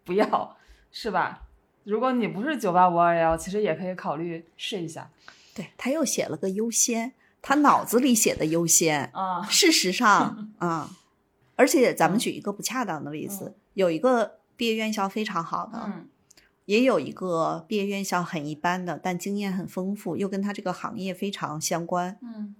[0.04, 0.56] 不要
[0.90, 1.42] 是吧？
[1.84, 5.08] 如果你不是九八五二幺幺，其实也可以考虑试一下
[5.54, 9.44] 对他又写了个优先，他脑子里写的优先，啊。
[9.44, 10.90] 事实上 啊、
[11.54, 16.08] 而且咱们举一个不恰当的例子，嗯有一个毕业院校非常好的，嗯
[16.64, 22.18] 也有一个毕业院校很一般的，但经验很丰富，又跟他这个行业非常相关。
[22.22, 22.54] 嗯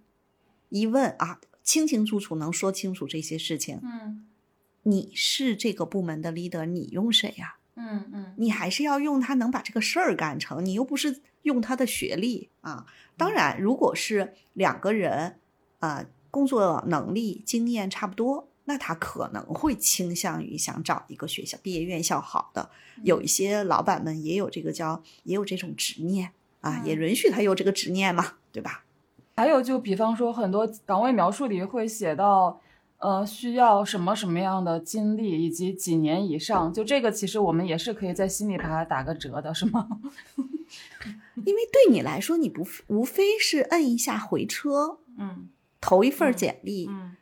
[0.69, 3.81] 一问啊，清清楚楚能说清楚这些事情。
[3.83, 4.27] 嗯
[4.85, 12.87] 你是这个部门的 leader，你用谁呀、嗯嗯你还是要用他能把这个事儿干成，你又不是用他的学历啊。
[13.17, 15.39] 当然，如果是两个人
[15.79, 22.71] 啊、工作能力、经验差不多，那他可能会倾向于想找一个学校毕业院校好的。
[23.03, 28.85] 有一些老板们也有这个叫，也有这种执念啊，也嗯允许他有这个执念嘛，对吧？
[29.35, 32.61] 还有就比方说，很多岗位描述里会写到，
[32.99, 39.89] 呃，需要什么什么样的经历以及几年以上，就这个其实我们也是可以在心里把它打个折的，是吗？
[41.45, 45.49] 因为对你来说，你不无非是摁一下回车，嗯
[45.81, 47.17] 投一份嗯简历，嗯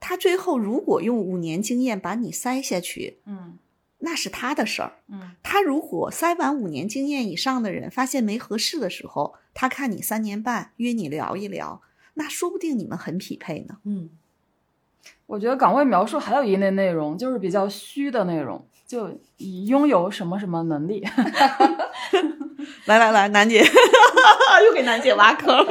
[0.00, 3.58] 他最后如果用五年经验把你塞下去，嗯
[3.98, 4.94] 那是他的事儿。
[5.08, 11.82] 嗯他如果塞完五年经验以上的人，发现没合适的时候，他看你三年半，约你聊一聊，
[12.14, 13.76] 那说不定你们很匹配呢。
[13.84, 14.10] 嗯
[15.26, 21.06] 我觉得岗位描述还有一类内容，就是比较虚的内容，就以拥有什么什么能力。
[22.86, 23.60] 来来来，楠姐
[24.66, 25.66] 又给楠姐挖坑了。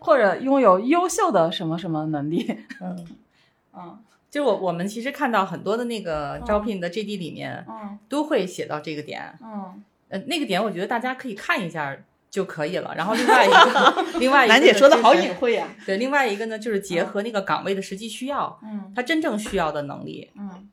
[0.00, 2.58] 或者拥有优秀的什么什么能力。
[2.80, 3.06] 嗯，
[3.74, 3.98] 嗯
[4.30, 11.96] 就我我们其实看到很多的那个招聘的 JD 里面嗯都会写到这个点，嗯呃，那个点我觉得大家可以看一下
[12.30, 12.94] 就可以了。
[12.94, 20.68] 然后另外一个， 另外一个楠姐说的好隐晦呀、对，另外一个呢就是结合那个岗位的实际需要，嗯他真正需要的能力，嗯，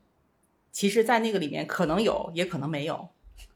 [0.70, 3.08] 其实，在那个里面可能有，也可能没有。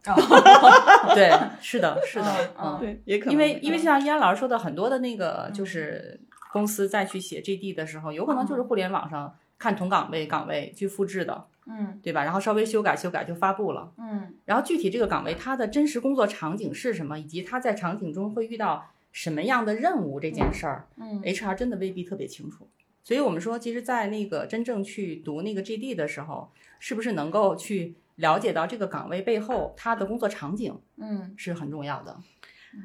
[0.07, 0.15] 哦。
[1.15, 6.21] 对，是的，是的，嗯嗯，对，也可因为因为像依安老师说的，很多的那个就是
[6.53, 11.99] 公司再去写 JD 的时候，有可能就是互联网上看同岗位岗位去复制的，嗯。
[12.03, 12.25] 对吧？
[12.25, 13.93] 然后稍微修改修改就发布了。
[13.99, 14.35] 嗯。
[14.45, 21.21] 然后具体这个岗位它的真实工作场景是什么，以及它在场景中会遇到什么样的任务这件事儿，嗯。
[21.23, 22.69] HR 真的未必特别清楚。
[23.03, 32.17] 所以我们说，其实，在那个真正去读那个 JD 的时候，是不是能够去了解到这个岗位背后他的工作场景嗯是很重要的。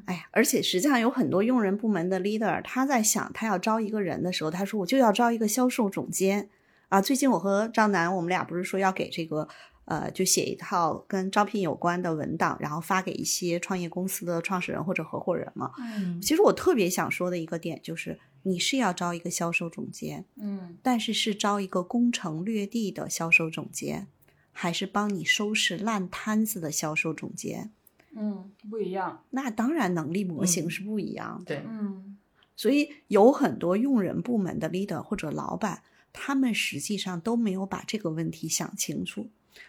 [0.06, 6.48] 哎呀，而且实际上有很多用人部门的 leader，他在想他要招一个人的时候，他说我就要招一个销售总监
[6.88, 7.00] 啊。
[7.00, 9.46] 最近我和张楠，我们俩不是说要给这个
[9.84, 15.70] 呃，就写一套跟招聘有关的文档，然后发给一些创业公司的创始人或者合伙人嘛。
[15.78, 24.08] 嗯其实我特别想说的一个点就是，你是要招一个销售总监，嗯但是是招一个攻城略地的销售总监，
[24.58, 27.70] 还是帮你收拾烂摊子的销售总监？
[28.16, 29.22] 嗯，不一样。
[29.28, 31.44] 那当然能力模型嗯是不一样的。
[31.44, 32.16] 对，嗯
[32.56, 35.82] 所以有很多用人部门的 leader 或者老板，
[36.14, 39.28] 他们实际上都没有把这个问题想清楚，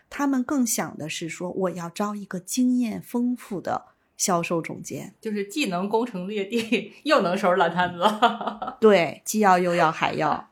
[0.09, 8.01] 他们更想的是说，我要招一个经验丰富的销售总监，就是既能攻城略地， 又能收拾烂摊子。
[8.79, 10.49] 对，既要又要还要，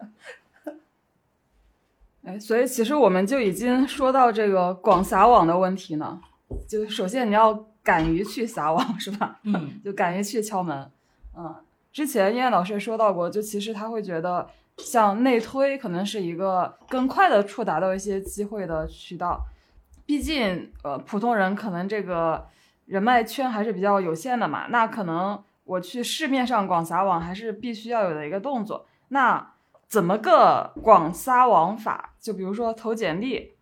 [2.25, 6.19] 哎，所以其实我们就已经说到这个广撒网的问题呢。
[6.67, 9.39] 就首先你要敢于去撒网，是吧？
[9.43, 10.89] 嗯 就敢于去敲门。
[11.37, 11.55] 嗯，
[11.91, 19.45] 之前燕老师也说到过，就其实他会觉得像内推可能是一个更快的触达到一些机会的渠道。
[20.05, 22.47] 毕竟，呃，普通人可能这个
[22.85, 24.67] 人脉圈还是比较有限的嘛。
[24.69, 28.85] 那可能我去市面上广撒网还是必须要有的一个动作。
[29.09, 29.53] 那
[29.87, 32.15] 怎么个广撒网法？
[32.19, 33.55] 就比如说投简历，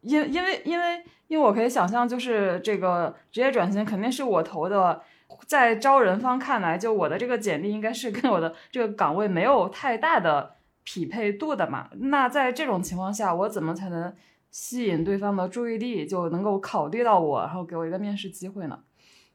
[0.00, 5.02] 因因为因为因为我可以想象，就是这个职业转型肯定是我投的，
[5.46, 11.88] 在招人方看来，就我的这个简历应该是跟我的这个岗位没有太大的匹配度的嘛。
[11.92, 14.14] 那在这种情况下，我怎么才能
[14.50, 18.80] 吸引对方的注意力，就能够考虑到我，然后给我一个面试机会呢？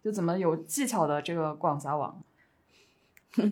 [0.04, 2.22] 就怎么有技巧的这个广撒网？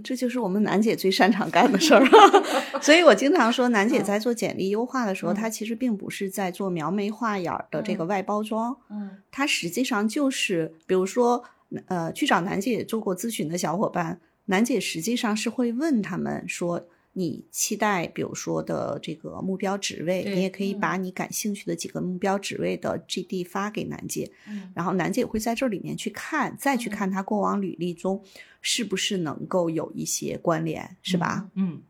[0.04, 2.04] 这就是我们楠姐最擅长干的事儿。
[2.82, 5.36] 所以我经常说，楠姐在做简历优化的时候，嗯。
[5.36, 9.17] 她其实并不是在做描眉画眼儿的这个外包装，嗯。
[9.32, 11.43] 她实际上就是，比如说，
[11.88, 28.23] 呃，去找楠姐做过咨询的小伙伴，楠姐实际上是会问他们说，你期待，比如说的这个目标职位，你也可以把你感兴趣的几个目标职位的 GD 发给楠姐，嗯然后楠姐会在这里面去看，再去看他过往履历中
[28.62, 31.49] 是不是能够有一些关联，是吧？
[31.54, 31.82] 嗯，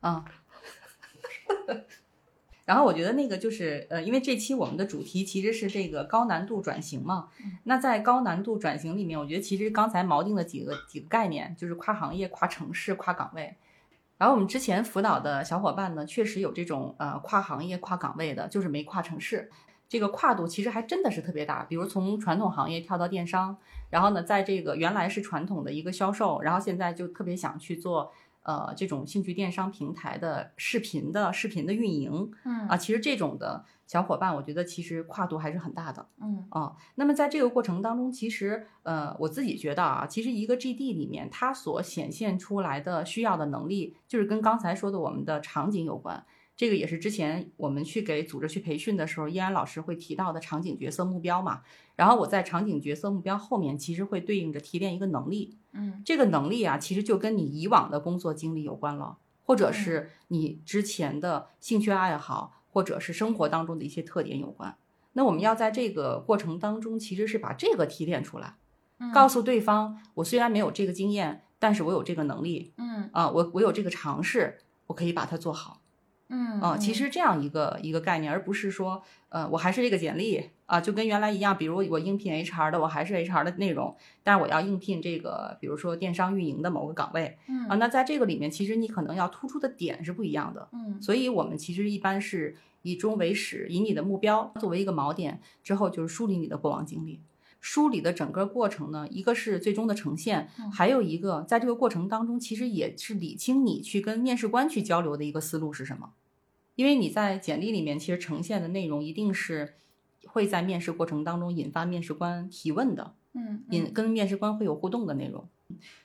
[0.00, 0.24] 啊。
[2.66, 7.28] 然后我觉得那个就是呃，因为这期我们的主题其实是这个高难度转型嘛。
[7.62, 13.54] 那在高难度转型里面，我觉得其实刚才锚定的几个几个概念，就是跨行业、跨城市、跨岗位。
[14.18, 19.50] 然后我们之前辅导的小伙伴呢，确实有这种呃跨行业、跨岗位的，就是没跨城市。
[19.88, 23.56] 这个跨度其实还真的是特别大，比如从传统行业跳到电商，
[23.88, 28.12] 然后呢，在这个原来是传统的一个销售，然后现在就特别想去做
[28.46, 36.06] 呃这种兴趣电商平台的视频的视频的运营嗯啊，其实这种的小伙伴，我觉得其实跨度还是很大的。
[36.20, 46.24] 嗯啊，那么在这个过程当中，其实呃，我自己觉得啊，其实一个 GD 里面它所显现出来的需要的能力，就是跟刚才说的我们的场景有关。
[46.56, 51.60] 这个也是之前我们去给组织去培训的时候，依安老师会提到的场景角色目标嘛。
[51.96, 55.58] 然后我在场景角色目标后面，其实会对应着提炼一个能力。
[55.72, 64.76] 嗯这个能力啊，其实就跟你以往的工作经历有关了，或者是你之前的兴趣爱好，或者是生活当中的一些特点有关。
[65.12, 68.56] 那我们要在这个过程当中，其实是把这个提炼出来，
[68.98, 75.80] 嗯告诉对方，我虽然没有这个经验，但是我有这个能力嗯啊，我我有这个尝试，我可以把它做好
[76.28, 76.76] 嗯啊。
[76.76, 87.36] 其实这样一个一个概念，而不是说，呃，我还是这个简历啊，就跟原来一样，比如我应聘 HR 的，我还是 HR 的内容，但是我要应聘这个，比如说电商运营的某个岗位。
[87.48, 97.20] 嗯啊，那在这个里面，其实你可能要突出的点是不一样的，嗯所以我们其实一般是以终为始，以你的目标作为一个锚点，之后就是梳理你的过往经历。
[97.60, 106.12] 梳理的整个过程呢，一个是最终的呈现，还有一个在这个过程当中，其实也是理清你去跟面试官去交流的一个思路是什么。
[106.74, 109.74] 因为你在简历里面其实呈现的内容一定是
[110.26, 115.48] 会在面试过程当中引发面试官提问的，嗯引跟面试官会有互动的内容。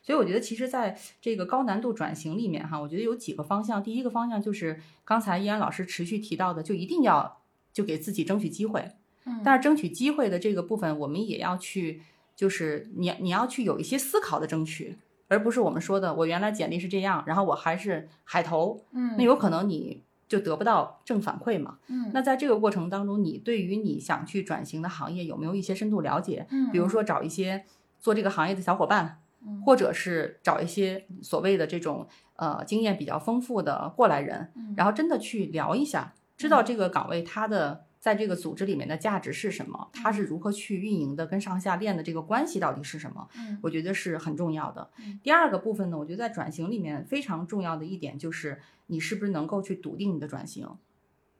[0.02, 3.80] 所以我觉得，其实在这个高难度转型里面哈，我觉得有几个方向。
[3.80, 8.90] 第一个方向就是刚才依然老师持续提到的，就一定要就给自己争取机会。
[9.24, 9.40] 嗯。
[9.44, 12.02] 但是争取机会的这个部分，我们也要去，
[12.34, 14.98] 就是你你要去有一些思考的争取，
[15.28, 19.14] 而不是我们说的我原来简历是这样，然后我还是海投，嗯。
[19.16, 21.78] 那有可能你就得不到正反馈嘛。
[21.88, 22.10] 嗯。
[22.12, 26.46] 那在这个过程当中，你对于你想去转型的行业有没有一些深度了解？
[26.50, 26.70] 嗯。
[26.70, 27.64] 比如说找一些
[28.00, 29.62] 做这个行业的小伙伴，嗯。
[29.64, 32.06] 或者是找一些所谓的这种
[32.36, 34.74] 呃经验比较丰富的过来人，嗯。
[34.76, 45.20] 然后真的去聊一下，知道这个岗位它的在这个组织里面的价值是什么，他嗯是如何去运营的，跟上下链的这个关系到底是什么，嗯我觉得是很重要的嗯。
[45.22, 50.68] 第二个部分呢，我觉得在转型里面非常重要的一点就是你是不是能够去笃定你的转型，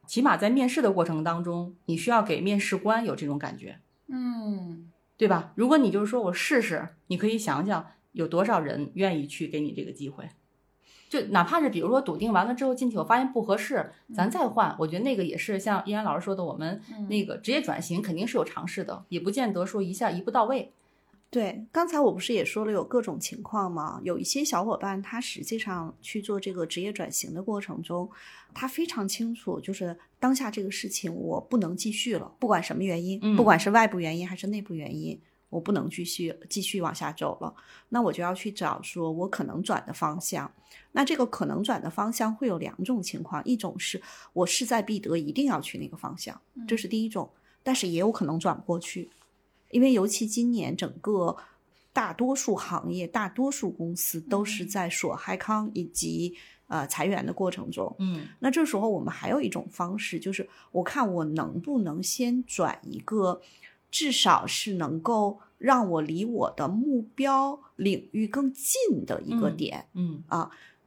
[0.06, 3.80] 起码在面试的过程当中，你需要给面试官有这种感觉。
[4.06, 5.52] 嗯对吧？
[5.56, 10.28] 如果你就是说我试试，你可以想想有多少人愿意去给你这个机会，
[11.12, 14.74] 就哪怕是比如说笃定完了之后进去，我发现不合适，咱再换。
[14.78, 20.72] 我觉得那个也是像依然老师说的，我们嗯那个职业转型肯定是有尝试的，也不见得说一下一步到位。
[21.28, 24.00] 对，刚才我不是也说了有各种情况吗？
[24.02, 28.10] 有一些小伙伴他实际上去做这个职业转型的过程中，
[28.54, 35.20] 他非常清楚，就是当下这个事情我不能继续了，不管什么原因，嗯不管是外部原因还是内部原因，
[35.52, 37.54] 我不能继续继续往下走了，
[37.90, 40.50] 那我就要去找说我可能转的方向。
[40.92, 44.00] 那这个可能转的方向会有两种情况，一种是
[44.32, 47.30] 我势在必得，一定要去那个方向，这是第一种，
[47.62, 49.10] 但是也有可能转不过去。
[49.70, 51.36] 因为尤其今年整个
[51.92, 56.34] 大多数行业、大多数公司都是在锁嗨康以及
[56.68, 57.94] 呃裁员的过程中。
[57.98, 63.40] 嗯那这时候我们还有一种方式，就是我看我能不能先转一个，
[63.92, 69.86] 至少是能够让我离我的目标领域更近的一个嗯点。
[69.92, 70.24] 嗯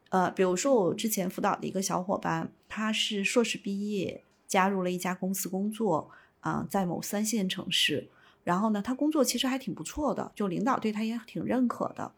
[0.09, 8.09] 呃，比如说我之前辅导的一个小伙伴，他是硕士毕业，加入了一家公司工作，啊、在某三线城市。
[8.43, 12.11] 然后呢，他工作其实还挺不错的，就领导对他也挺认可的。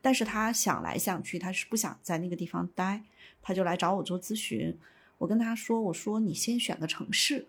[0.00, 3.02] 但是他想来想去，他是不想在那个地方待，
[3.42, 4.78] 他就来找我做咨询。
[5.18, 7.46] 我跟他说：“我说你先选个城市，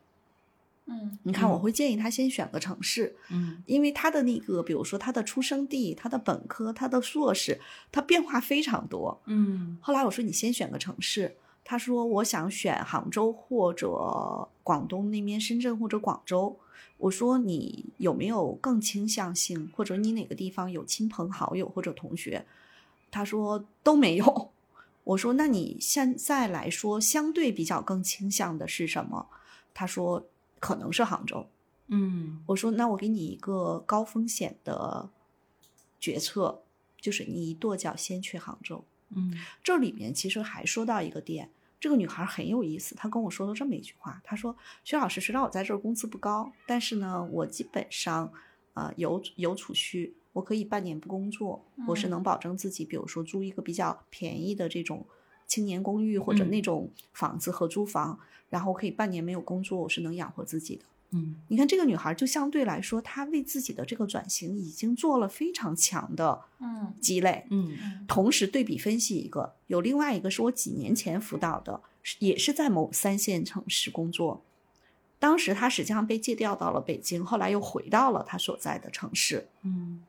[0.88, 7.60] 嗯你看我嗯会建议他先选个城市，嗯因为他的那个，比如说他的出生地、他的本科、他的硕士，
[7.92, 9.22] 他变化非常多。
[9.26, 13.88] 嗯后来我说你先选个城市，他说我想选杭州或者
[14.64, 16.58] 广东那边深圳或者广州。
[16.98, 22.46] 我说你有没有更倾向性，或者你哪个地方有亲朋好友或者同学？
[23.10, 24.52] 他说都没有。
[25.04, 29.28] 我说那你现在来说相对比较更倾向的是什么？
[29.74, 30.28] 他说
[30.62, 31.46] 可能是杭州。
[31.88, 32.42] 嗯。
[32.46, 35.10] 我说那我给你一个高风险的
[36.00, 36.62] 决策，
[37.02, 38.86] 就是你一跺脚先去杭州。
[39.10, 39.34] 嗯。
[39.62, 41.50] 这里面其实还说到一个点，
[41.82, 44.56] 这个女孩很有意思，她跟我说了这么一句话，她说
[44.86, 48.32] ：“薛老师，虽然我在这儿工资不高，但是呢，我基本上
[48.76, 55.06] 呃有有储蓄，我可以半年不工作，我是嗯能保证自己，比如说租一个比较便宜的这种
[55.52, 58.18] 青年公寓或者嗯那种房子合租房，
[58.50, 60.84] 然后可以半年没有工作，我是能养活自己的。”
[61.14, 67.46] 嗯你看这个女孩，就相对来说，她为自己的这个转型已经做了非常强的嗯积累。
[67.50, 71.82] 嗯嗯同时对比分析一个，有另外一个是我几年前辅导的，
[72.20, 74.42] 也是在某三线城市工作。
[75.20, 79.50] 当时她实际上被借调到了北京，后来又回到了她所在的城市。
[79.64, 80.02] 嗯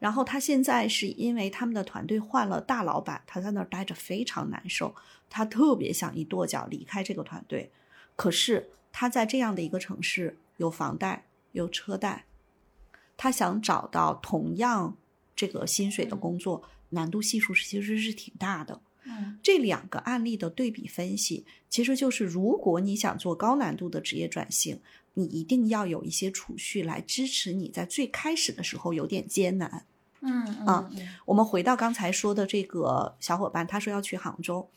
[0.00, 4.96] 然后他现在是因为他们的团队换了大老板，他在那儿待着非常难受，
[5.28, 7.70] 他特别想一跺脚离开这个团队。
[8.16, 12.24] 可是他在这样的一个城市，有房贷，有车贷，
[13.16, 14.96] 他想找到同样
[15.36, 18.80] 这个薪水的工作，难度系数其实是挺大的。
[19.04, 24.80] 嗯这两个案例的对比分析，其实就是如果你想做高难度的职业转型，
[25.14, 29.86] 你一定要有一些储蓄来支持你在最开始的时候有点艰难。
[30.22, 34.68] 嗯啊嗯我们回到刚才说的这个小伙伴，他说要去杭州，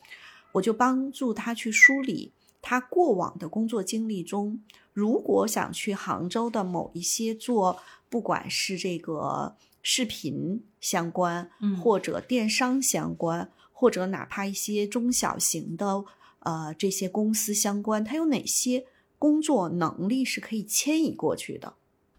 [0.53, 2.31] 我就帮助他去梳理
[2.61, 4.61] 他过往的工作经历中，
[4.93, 7.79] 如果想去杭州的某一些做，
[8.09, 16.05] 不管是这个视频相关，嗯或者电商相关，或者哪怕一些中小型的
[16.39, 18.85] 呃这些公司相关，他有哪些
[19.19, 21.73] 工作能力是可以迁移过去的？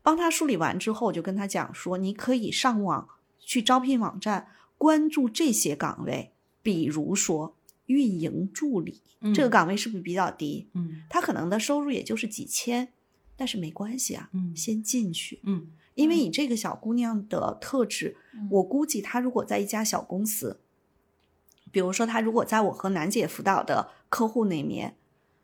[0.05, 3.09] 帮他梳理完之后，我就跟他讲说，你可以上网
[3.41, 6.31] 去招聘网站关注这些岗位，
[6.63, 9.01] 比如说运营助理，
[9.35, 10.69] 这个岗位是不是比较低？
[10.75, 11.03] 嗯。
[11.09, 12.93] 他可能的收入也就是几千，
[13.35, 15.69] 但是没关系啊，嗯先进去，嗯。
[15.95, 20.61] 因为以这个小姑娘的特质，嗯我估计她如果在一家小公司，
[21.71, 24.97] 比如说她如果在我和楠姐辅导的客户那面，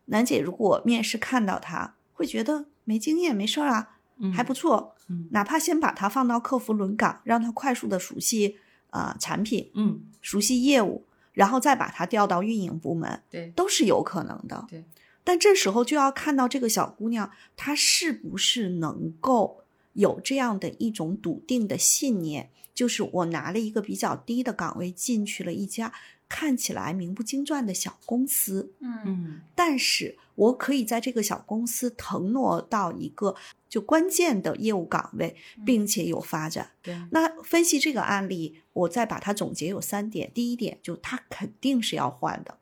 [0.06, 3.99] 楠姐如果面试看到她，会觉得没经验没事儿啊，嗯
[4.34, 8.56] 还不错，嗯哪怕先把她放到客服轮岗，让她快速的熟悉
[8.90, 14.66] 啊、呃产品，嗯熟悉业务，然后再把她调到运营部门，对都是有可能的。
[14.68, 14.84] 对，
[15.24, 19.59] 但这时候就要看到这个小姑娘，她是不是能够
[19.92, 25.92] 有这样的一种笃定的信念，就是我拿了一个比较低的岗位进去了一家
[26.28, 29.00] 看起来名不经传的小公司，嗯。
[29.04, 29.40] 嗯。
[29.54, 33.34] 但是我可以在这个小公司腾挪到一个
[33.68, 35.36] 就关键的业务岗位，
[35.66, 36.70] 并且有发展。
[36.82, 42.54] 对，那分析这个案例，我再把它总结有三点：第一点，就他肯定是要换的；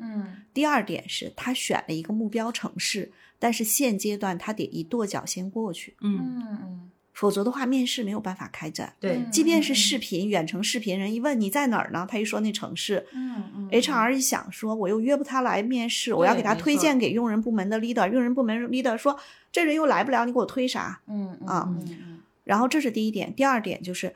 [0.00, 0.42] 嗯。
[0.52, 6.42] 第二点是他选了一个目标城市，但是现阶段他得一跺脚先过去，嗯。
[6.42, 6.90] 嗯。
[7.12, 8.94] 否则的话面试没有办法开展。
[9.00, 19.18] 对，即便是视频、远程视频，人一问你在哪儿呢，他一说那城市嗯嗯，HR 一想说我又约不他来面试，我要给他推荐给用人部门的 leader，用人部门 leader 说
[19.50, 21.00] 这人又来不了，你给我推啥？
[21.08, 22.20] 嗯啊嗯嗯。
[22.44, 24.14] 然后这是第一点，第二点就是，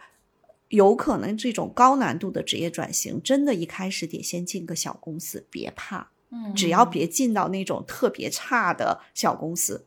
[0.68, 9.84] 有可能这种高难度的职业转型，真的一开始得先进个小公司，别怕，嗯，只要别进到那种特别差的小公司，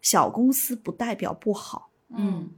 [0.00, 1.90] 小公司不代表不好。
[2.08, 2.48] 嗯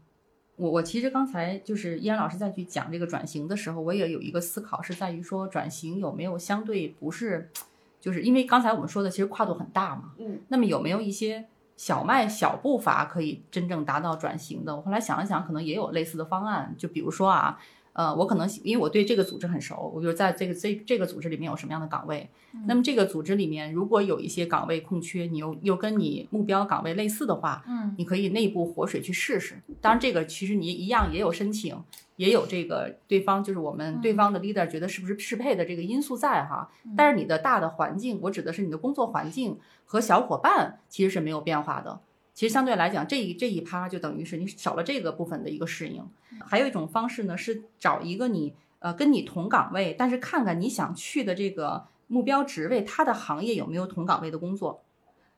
[0.57, 7.51] 我我其实刚才就是依然老师在去讲这个转型的时候，我也有一个思考，是在于说转型有没有相对不是，
[8.01, 11.45] 就是因为刚才我们说的其实跨度很大嘛，嗯，那么有没有一些
[11.76, 14.76] 小迈小步伐可以真正达到转型的？
[14.76, 17.59] 我后来想了想，可能也有类似的方案，就比如说啊。
[17.95, 22.28] 呃，我可能因为我对这个组织很熟，我就在这个这这个组织里面有什么样的岗位，
[22.66, 29.62] 那么这个组织里面如果有一些岗位空缺，你又又跟你目标岗位类似的话，嗯你可以内部活水去试试。
[29.80, 31.80] 当然，这个其实你一样也有申请，
[32.16, 36.68] 也有这个对方就是我们对方的 leader 觉得是不是适配的这个因素在哈。
[36.97, 42.01] 但是你的大的环境，我指的是你的工作环境和小伙伴其实是没有变化的。
[42.35, 46.05] 其实相对来讲，这一这一趴就等于是你少了这个部分的一个适应。
[46.45, 54.82] 还有一种方式呢，是找一个你呃跟你同岗位，但是看看你想去的这个目标职位，它的行业有没有同岗位的工作。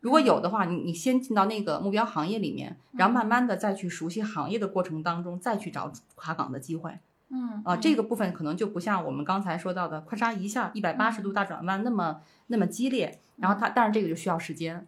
[0.01, 6.93] 如果有的话，你你先进到那个目标行业里面，然后慢慢的再去熟悉行业的过程当中，再去找跨岗的机会
[7.29, 7.77] 嗯啊。
[7.77, 13.21] 这个部分可能就不像我们刚才说到的，咔嚓一下一百八十度大转弯那么那么激烈。
[13.37, 14.87] 然后它，但是这个就需要时间。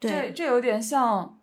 [0.00, 1.38] 这，这有点像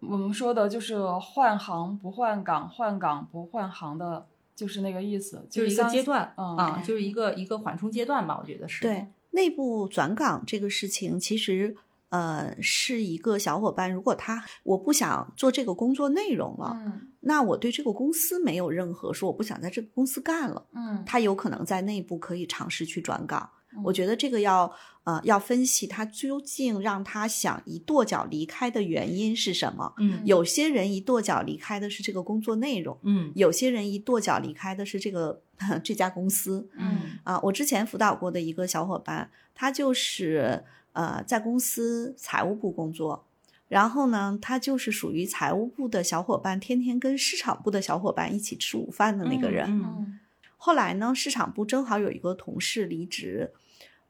[0.00, 8.82] 我们说的，就是换行不换岗，换岗不换行的，就是那个意思，就是一个阶段嗯啊，就是一个一个缓冲阶段吧，我觉得是。
[8.82, 11.74] 对，内部转岗这个事情，其实
[12.10, 23.48] 呃是一个小伙伴，如果他我不想做这个工作内容了，嗯那我对这个公司没有任何说我不想在这个公司干了，嗯他有可能在内部可以尝试去转岗。
[23.82, 24.72] 我嗯觉得这个要
[25.04, 29.94] 呃要分析他究竟让他想一跺脚离开的原因是什么。
[29.98, 35.40] 嗯有些人一跺脚离开的是这个工作内容，嗯有些人一跺脚离开的是这个
[35.82, 36.68] 这家公司。
[36.78, 40.62] 嗯啊，我之前辅导过的一个小伙伴，他就是
[40.92, 43.24] 呃在公司财务部工作，
[43.68, 49.66] 然后呢，他就是属于财务部的小伙伴，天天跟市场部的小伙伴一起吃午饭的那个人。
[49.68, 50.20] 嗯嗯
[50.56, 53.52] 后来呢，市场部正好有一个同事离职，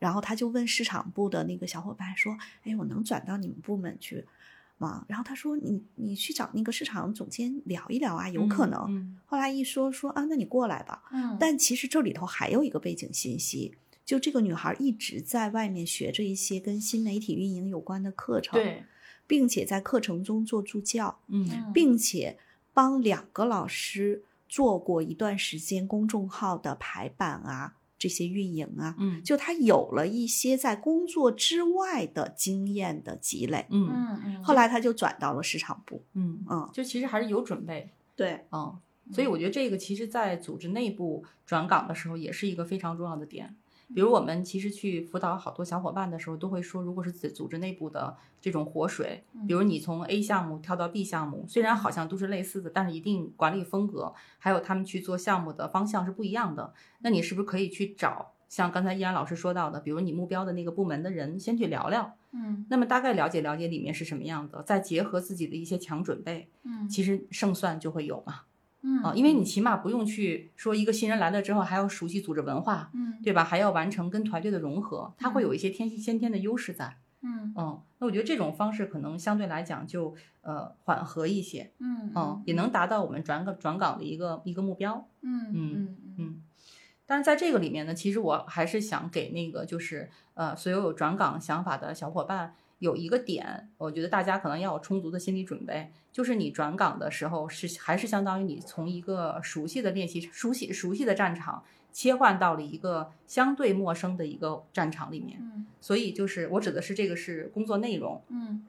[0.04, 4.22] 然后他就问市场部的那个小伙伴说：“哎，我能转到你们部门去
[4.76, 8.84] 吗？”然后他说：“你你去找那个市场总监聊一聊啊，有可能。
[8.90, 11.02] 嗯后来一说说啊，那你过来吧。
[11.10, 13.74] 嗯，但其实这里头还有一个背景信息，
[14.04, 18.84] 就这个女孩一直在外面学着一些跟新媒体运营有关的课程，，对，
[19.26, 22.38] 并且在课程中做助教，嗯并且
[22.74, 33.64] 帮两个老师做过一段时间公众号的排版啊，这些运营啊，嗯就他有了一些在工作之外的经验的积累。
[33.70, 37.88] 嗯嗯嗯，后来他就转到了市场部，嗯嗯，就其实还是有准备。
[38.14, 38.78] 对，嗯，
[39.10, 43.56] 所以我觉得这个其实，在组织内部转岗的时候，也是一个非常重要的点。
[43.94, 56.74] 比如我们其实去辅导好多小伙伴的时候，都会说，如果是组组织内部的这种活水，比如你从 A 项目跳到 B 项目，虽然好像都是类似的，但是一定管理风格还有他们去做项目的方向是不一样的。
[57.00, 68.40] 那你是不是可以去找像刚才依然老师说到的，比如你目标的那个部门的人，先去聊聊，嗯那么大概了解了解里面是什么样的，再结合自己的一些强准备，嗯其实胜算就会有嘛。
[68.86, 73.42] 嗯啊，因为你起码不用去说一个新人来了之后还要熟悉组织文化，嗯对吧？
[73.42, 76.98] 还要完成跟团队的融合，他会有一些天先天的优势在。
[77.22, 85.08] 嗯嗯，那我觉得这种方式可能相对来讲就呃缓和一些，嗯嗯，也能达到我们转岗转岗的一个一个目标。
[85.22, 86.42] 嗯嗯嗯嗯，
[87.06, 92.54] 但是在这个里面呢，其实我还是想给那个就是呃所有有转岗想法的小伙伴
[92.84, 108.22] 有一个点，我觉得大家可能要有充足的心理准备，就是你转岗的时候是还是相当于你从一个熟悉的练习、熟悉熟悉的战场切换到了一个相对陌生的一个战场里面，嗯所以就是我指的是这个是工作内容。
[108.28, 108.66] 嗯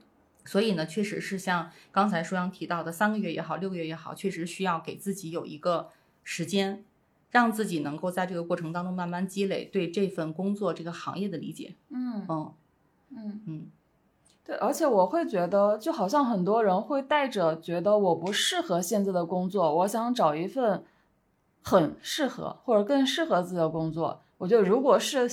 [0.48, 5.90] 所以呢，确实是像刚才舒阳提到的，三个月也好，六个月也好，确实需要给自己有一个
[6.24, 6.86] 时间，
[7.32, 11.74] 让自己能够在这个过程当中慢慢积累对这份工作这个行业的理解。
[11.90, 12.54] 嗯嗯
[13.10, 13.72] 嗯嗯
[14.46, 20.86] 对，而且我会觉得，就好像很多人会带着觉得我不适合现在的工作，我想找一份
[21.64, 24.22] 很适合或者更适合自己的工作。
[24.38, 25.28] 我觉得，如果是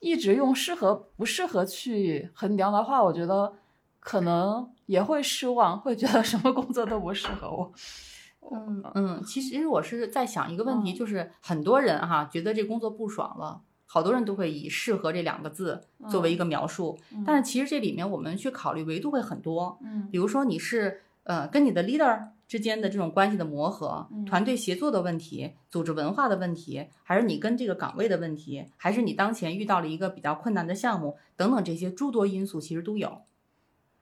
[0.00, 3.54] 一直用适合不适合去衡量的话，我觉得
[3.98, 7.72] 可能也会失望，会觉得什么工作都不适合我。
[8.52, 13.62] 嗯嗯，其实我是在想一个问题，嗯就是很多人哈觉得这工作不爽了，
[13.94, 15.80] 好多人都会以“适合”这两个字
[16.10, 33.22] 作为一个描述，但是其实这里面我们去考虑维度会很多，嗯比如说你是呃跟你的 leader 之间的这种关系的磨合，嗯团队协作的问题，组织文化的问题，还是你跟这个岗位的问题，还是你当前遇到了一个比较困难的项目等等这些诸多因素其实都有。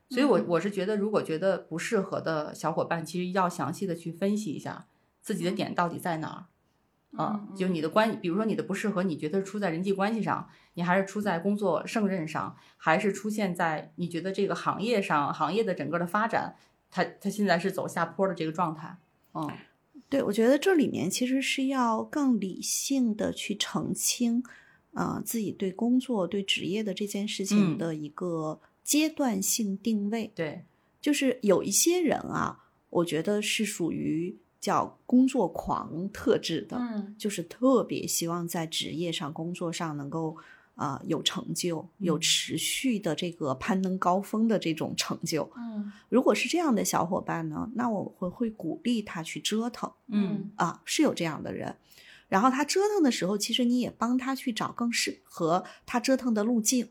[0.09, 4.87] 所以我，嗯我是觉得，如果觉得不适合的小伙伴，其实要详细的去分析一下
[5.21, 6.52] 自己的点到底在哪儿。
[7.17, 16.57] 啊，嗯就你的关，比如说你的不适合，你觉得是出在人际关系上，你还是出在工作胜任上，还是出现在你觉得这个行业上，行业的整个的发展，
[16.91, 18.97] 它它现在是走下坡的这个状态。
[19.35, 19.51] 嗯
[20.09, 24.43] 对，我觉得这里面其实是要更理性的去澄清，
[24.93, 30.31] 呃，自己对工作、对职业的这件事情嗯的一个阶段性定位。
[30.35, 30.67] 对，
[31.01, 40.37] 就是有一些人啊，我觉得是属于叫工作狂特质的，嗯就是特别希望在职业上、工作上能够
[40.77, 45.51] 啊、呃有成就，有嗯持续的这个攀登高峰的这种成就。
[45.57, 51.75] 嗯如果是这样的小伙伴呢，那我会会鼓励他去折腾嗯啊，是有这样的人。
[52.29, 56.89] 然后他折腾的时候，其实你也帮他去找更适合他折腾的路径，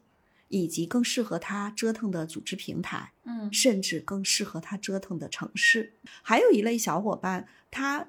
[0.51, 3.11] 以及更适合他折腾的组织平台。
[3.25, 5.93] 嗯甚至更适合他折腾的城市。
[6.21, 8.07] 还有一类小伙伴，他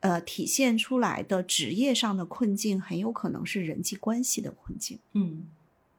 [0.00, 5.46] 呃体现出来的职业上的困境，很有可能是人际关系的困境，嗯，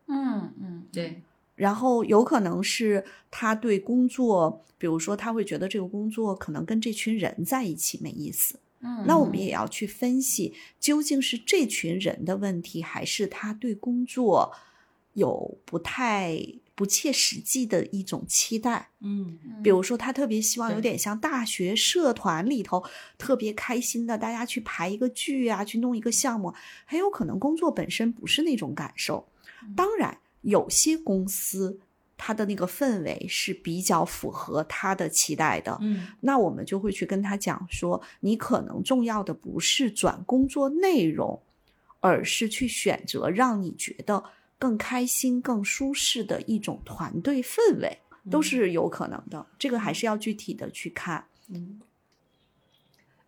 [0.08, 1.22] 嗯嗯，对，
[1.56, 8.60] 然后有可能是他对工作，比如说他会觉得这个工作可能跟这群人在一起没意思。
[8.82, 14.52] 嗯，那我们也要去分析，究竟是这群人的问题，还是他对工作
[15.14, 16.38] 有不太
[16.74, 18.90] 不切实际的一种期待？
[19.02, 22.84] 嗯比如说，他特别希望有点像大学社团里头
[23.18, 26.54] 特别开心的，大家去排一个剧啊，去弄一个项目，
[26.86, 29.28] 很有可能工作本身不是那种感受。
[29.76, 31.80] 当然，有些公司
[32.18, 41.40] 他的那个氛围是比较符合他的期待的，嗯那我们就会去跟他讲说，你可能重要的不是转工作内容，
[42.00, 44.24] 而是去选择让你觉得
[44.62, 47.98] 更开心、更舒适的一种团队氛围，
[48.30, 49.44] 都是有可能的。
[49.58, 51.26] 这个还是要具体的去看。
[51.50, 51.82] 嗯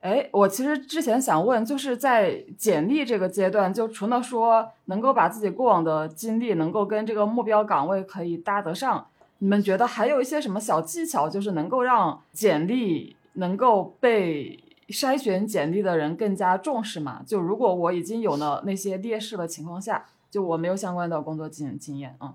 [0.01, 9.07] 哎，我其实之前想问，就是在简历这个阶段，就除了说能够把自己过往的经历能够跟这个目标岗位可以搭得上，
[9.39, 17.23] 你们觉得还有一些什么小技巧，就是能够让简历能够被筛选简历的人更加重视嘛？
[17.25, 22.33] 就如果我已经有了那些劣势的情况下，就我没有相关的工作经经验啊，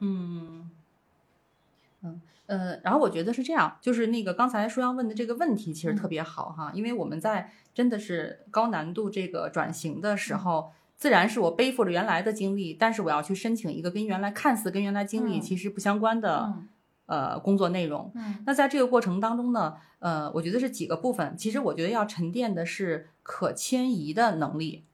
[0.00, 0.68] 嗯
[2.02, 16.68] 嗯呃，然后我觉得是这样，就是那个刚才舒阳问的这个问题其实特别好哈，因为我们在真的是高难度这个转型的时候，自然是我背负着原来的经历，但是我要去申请一个跟原来看似跟原来经历嗯其实不相关的、嗯
[17.06, 18.10] 呃工作内容。
[18.16, 21.36] 嗯那在这个过程当中呢，呃，我觉得是几个部分。
[21.36, 24.84] 其实我觉得要沉淀的是可迁移的能力。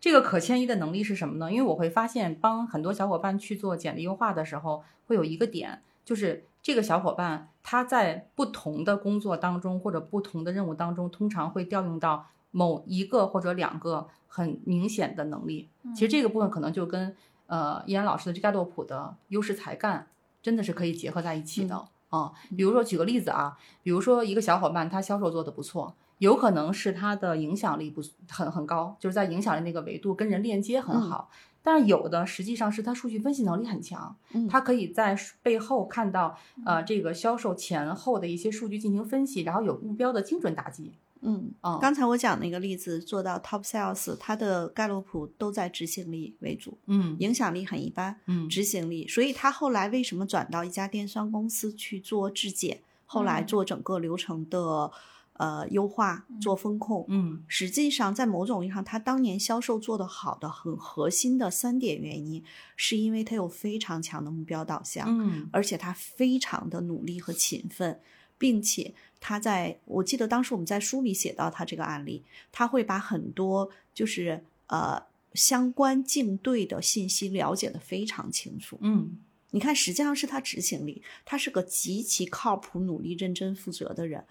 [0.00, 1.50] 这个可迁移的能力是什么呢？
[1.50, 15.68] 因为我会发现，帮很多小伙伴去做简历优化的时候，会有一个点，就是这个小伙伴他在不同的工作当中或者不同的任务当中，通常会调用到某一个或者两个很明显的能力。
[15.94, 17.16] 其实这个部分可能就跟
[17.46, 20.06] 呃依然老师的这盖洛普的优势才干
[20.42, 31.30] 真的是可以结合在一起的啊、比如说举个例子啊，比如说一个小伙伴他销售做得不错，有可能是他的影响力不很很高，就是在影响力那个维度跟人链接很好。
[31.62, 40.92] 但是有的实际上是他数据分析能力很强，嗯他可以在背后看到呃这个销售前后的一些数据进行分析，然后有目标的精准打击。
[41.22, 49.08] 嗯，嗯，刚才我讲那个例子，做到 top sales，它的盖洛普都在执行力为主，嗯影响力很一般，嗯执行力。
[49.08, 54.92] 所以他后来为什么转到一家电商公司去做质检，后来嗯做整个流程的
[55.34, 57.04] 呃优化、做风控。
[57.08, 62.42] 嗯实际上，在某种意义上，他当年销售做得好的很核心的三点原因，
[62.76, 68.00] 是因为他有非常强的目标导向，嗯而且他非常的努力和勤奋，
[68.38, 75.02] 并且他在我记得当时我们在书里写到他这个案例，他会把很多就是呃
[75.34, 78.78] 相关竞对的信息了解的非常清楚。
[78.80, 79.18] 嗯
[79.50, 84.24] 你看，实际上是他执行力，他是个极其靠谱、努力、认真、负责的人。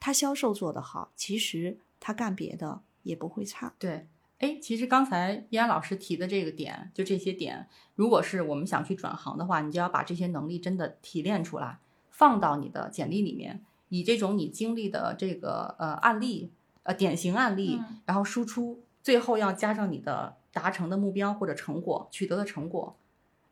[0.00, 3.74] 他销售做得好，其实他干别的也不会差。
[3.78, 4.08] 对。
[4.38, 11.80] 哎，其实刚才依安老师提的这个点，就这些点，如果是我们想去转行的话，你就要把这些能力真的提炼出来，
[12.12, 16.52] 放到你的简历里面，以这种你经历的这个呃案例，
[16.84, 22.96] 呃典型案例，嗯然后输出，最后要加上你的达成的目标或者成果，取得的成果，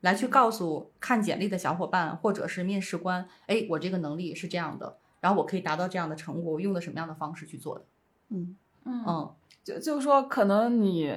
[0.03, 7.85] 来去告诉看简历的小伙伴或者是面试官，哎，我这个能力是这样的，然后我可以达到这样的成果，我用的什么样的方式去做的？
[8.29, 11.13] 嗯，嗯嗯就就是说，可能你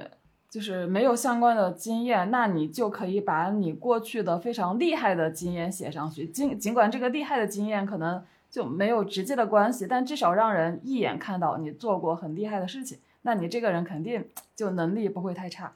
[0.50, 6.26] 就是没有相关的经验，那你就可以把你过去的非常厉害的经验写上去。
[6.26, 15.72] 尽尽管这个厉害的经验可能就没有直接的关系，但至少让人一眼看到你做过很厉害的事情，那你这个人肯定就能力不会太差。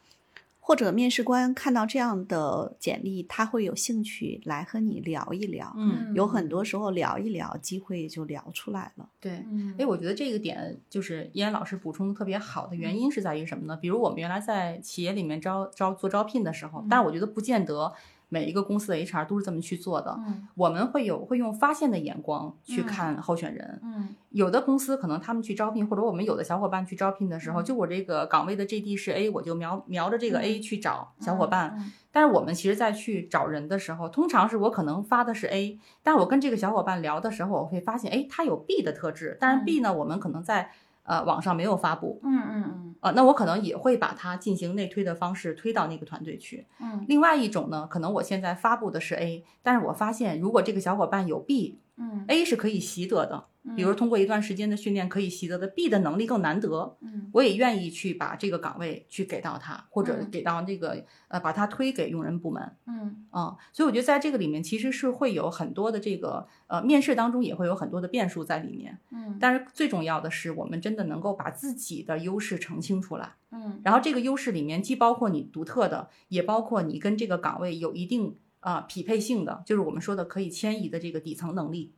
[0.65, 5.73] 或者面试官看到这样的简历，他会有兴趣来和你聊一聊。
[5.77, 9.09] 嗯，有很多时候聊一聊，机会就聊出来了。
[9.19, 9.43] 对。
[9.51, 13.75] 嗯哎，我觉得这个点就是依然老师补充的特别好的原因是在于什么呢？
[13.75, 17.93] 比如我们原来在企业里面招招做招聘的时候，但是我觉得不见得
[18.33, 20.15] 每一个公司的 HR 都是这么去做的。
[20.27, 23.79] 嗯我们会有会用发现的眼光去嗯看候选人。
[23.83, 31.75] 嗯有的公司可能他们去招聘，或者我们有的小伙伴去招聘的时候，就我这个岗位的 JD 是 A，我就瞄瞄着这个 A 去找小伙伴。
[31.77, 40.69] 嗯但是我们其实，在去找人的时候，通常是我可能发的是 A，但我跟这个小伙伴聊的时候，我会发现，哎，他有 B 的特质，但是 B 呢，我们可能在
[41.03, 46.65] 呃网上没有发布，嗯嗯嗯呃，那我可能也会把它进行内推的方式推到那个团队去。
[46.79, 57.29] 嗯另外一种呢，可能我现在发布的是 A，但是我发现如果这个小伙伴有 B，A 嗯，A 是可以习得的，比如通过一段时间的训练可以习得的，B 的能力更难得，嗯。
[57.33, 60.29] 我也愿意去把这个岗位去给到他，或者嗯。
[60.31, 62.75] 给到这个呃把他推给用人部门。
[62.87, 63.25] 嗯。
[63.29, 69.37] 啊、所以我觉得在这个里面其实是会有很多的这个呃面试当中也会有很多的变数在里面，嗯。
[69.39, 73.79] 但是最重要的是我们真的能够把自己的优势澄清出来，嗯。
[73.83, 81.91] 然后这个优势里面既包括你独特的，也包括你跟这个岗位有一定啊、匹配性的，就是我们说的可以迁移的这个底层能力。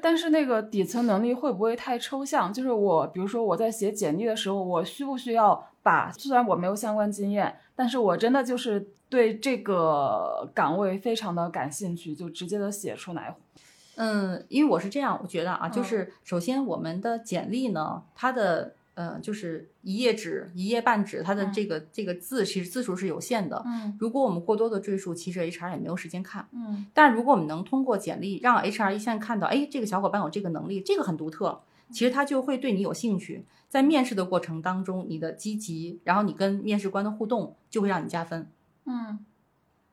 [0.00, 2.52] 但是那个底层能力会不会太抽象？
[2.52, 13.34] 就是我，比如说我在写简历的时候，我需不需要把虽然我没有相关经验，但是我真的就是对这个岗位非常的感兴趣，就直接的写出来。
[13.96, 23.62] 嗯，因为我是这样，我觉得啊，就嗯是首先我们的简历呢，它的呃就是一页纸、一页半纸，它的这个、这个字其实字数是有限的。
[23.66, 26.48] 嗯如果我们过多的赘述，其实 HR 也没有时间看。
[26.52, 33.44] 嗯但如果我们能通过简历让 HR 一下看到，哎，这个小伙伴有这个能力，这个很独特，其实他就会对你有兴趣。
[33.68, 38.50] 在面试的过程当中，你的积极，然后你跟面试官的互动，就会让你加分。
[38.86, 39.24] 嗯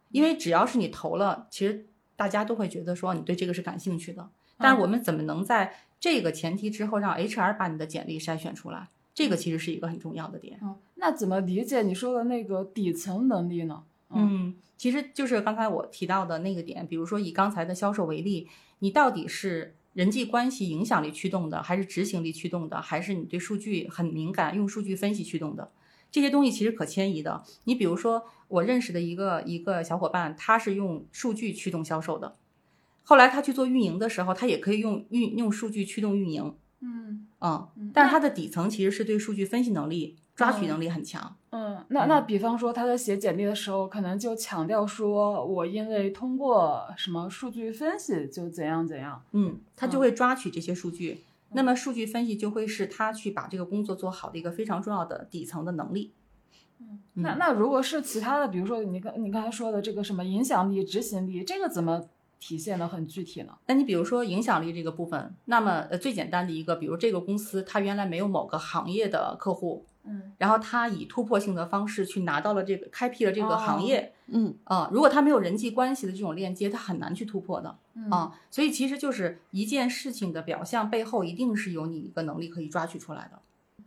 [0.09, 1.86] 因为只要是你投了，其实
[2.17, 4.29] 大家都会觉得说你对这个是感兴趣的。
[4.57, 8.89] 但是我们怎么能在这个前提之后让 HR 把你的简历筛选出来？
[9.13, 10.59] 这个其实是一个很重要的点。
[10.61, 13.83] 嗯，那怎么理解你说的那个底层能力呢？
[14.09, 18.47] 嗯，其实就是刚才我提到的那个点，比如说以刚才的销售为例，
[18.79, 25.71] 你到底是人际关系影响力驱动的，还是执行力驱动的，还是你对数据很敏感，用数据分析驱动的？
[26.11, 27.43] 这些东西其实可迁移的。
[27.65, 32.35] 你比如说，我认识的一个一个小伙伴，他是用数据驱动销售的，
[33.03, 41.35] 后来他去做运营的时候，他也可以用运用数据驱动运营，嗯嗯，嗯，但是他的底层其实是对数据分析能力、抓取能力很强。
[41.49, 49.23] 嗯，那那比方说他在写简历的时候，可能就强调说我因为通过什么数据分析就怎样怎样。
[49.31, 51.23] 嗯，他就会抓取这些数据。
[51.57, 56.13] 那么数据分析就会是他去把这个工作做好的一个非常重要的底层的能力。
[56.79, 62.07] 嗯那那如果是其他的，比如说你刚你刚才说的这个什么影响力、执行力，这个怎么
[62.39, 63.57] 体现的很具体呢？
[63.65, 83.39] 那你比如说影响力这个部分，那么呃最简单的一个，比如这个公司它原来没有某个行业的客户，嗯然后它以突破性的方式去拿到了这个开辟了这个行业，嗯，啊、如果他没有人际关系的这种链接，他很难去突破的嗯啊、所以其实就是一件事情的表象背后，一定是有你一个能力可以抓取出来的。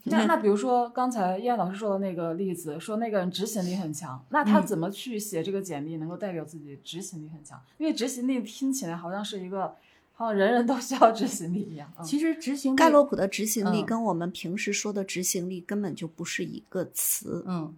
[0.04, 7.60] 那那比如说刚才燕老师说的那个例子，说那个人执行力很强，那他嗯怎么去写这个简历能够代表自己执行力很强？
[7.76, 9.76] 因为执行力听起来好像是一个
[10.14, 11.92] 好像人人都需要执行力一样。
[11.98, 17.44] 嗯其实执行力盖洛普的执行力嗯跟我们平时说的执行力根本就不是一个词。
[17.46, 17.74] 嗯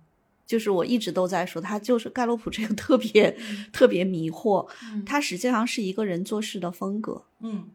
[0.47, 3.37] 就是我一直都在说，他就是盖洛普这个特别、
[3.73, 7.25] 特别迷惑，嗯他实际上是一个人做事的风格。
[7.41, 7.69] 嗯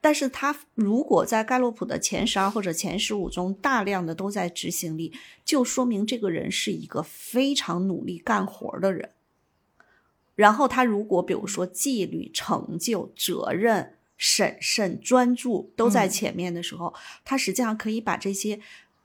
[0.00, 5.10] 但是他如果在盖洛普的前十二或者前十五中大量的都在执行力，
[5.46, 9.12] 就说明这个人是一个非常努力干活的人。
[10.34, 16.92] 然后他如果比如说纪律、成就、责任、审慎、专注都在嗯前面的时候，
[17.24, 18.60] 他实际上可以把这些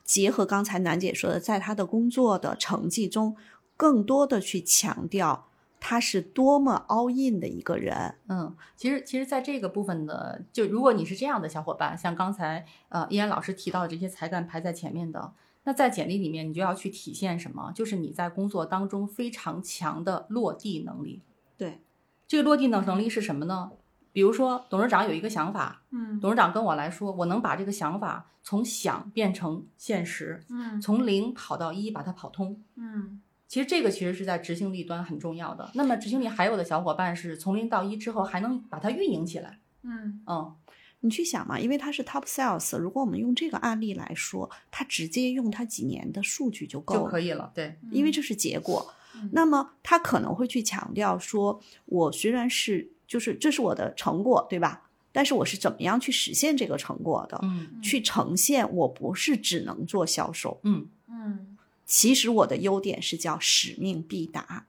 [0.10, 3.36] 结合刚才楠姐说的，在他的工作的成绩中，
[3.78, 5.46] 更多的去强调
[5.80, 8.16] 他是多么 all in 的一个人。
[8.28, 15.32] 嗯，其实其实，在这个部分的，就如果你是这样的小伙伴，像刚才呃依然老师提到的这些才干排在前面的，
[15.66, 17.72] 那在简历里面你就要去体现什么？
[17.76, 21.22] 就是你在工作当中非常强的落地能力。
[21.56, 21.82] 对，
[22.28, 23.70] 这个落地能能力是什么呢？
[24.12, 32.62] 比如说，董事长有一个想法，嗯董事长跟我来说，我能把这个想法从想变成现实，嗯从零跑到一，把它跑通。
[32.76, 35.72] 嗯其实这个其实是在执行力端很重要的。
[35.74, 39.58] 那么执行力还有的小伙伴是从零到一之后还能把它运营起来。
[39.82, 40.56] 嗯嗯
[41.00, 47.52] 你去想嘛，因为他是 top sales，如果我们用这个案例来说，他直接用他几年的数据就够了，就可以了。
[47.56, 48.94] 对，因为这是结果。
[49.16, 54.88] 嗯那么他可能会去强调说，我虽然是就是这是我的成果，对吧？
[55.12, 57.40] 但是我是怎么样去实现这个成果的？
[57.42, 64.68] 嗯去呈现我不是只能做销售，嗯嗯其实我的优点是叫使命必达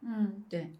[0.00, 0.72] 嗯对，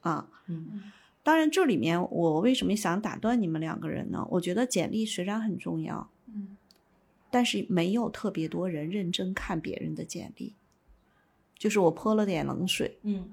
[0.00, 0.28] 啊。
[0.48, 0.90] 嗯
[1.22, 4.26] 当然，这里面我为什么想打断你们两个人呢？
[4.32, 6.56] 我觉得简历虽然很重要，嗯
[7.30, 10.54] 但是没有特别多人认真看别人的简历，
[11.56, 12.98] 就是我泼了点冷水。
[13.02, 13.32] 嗯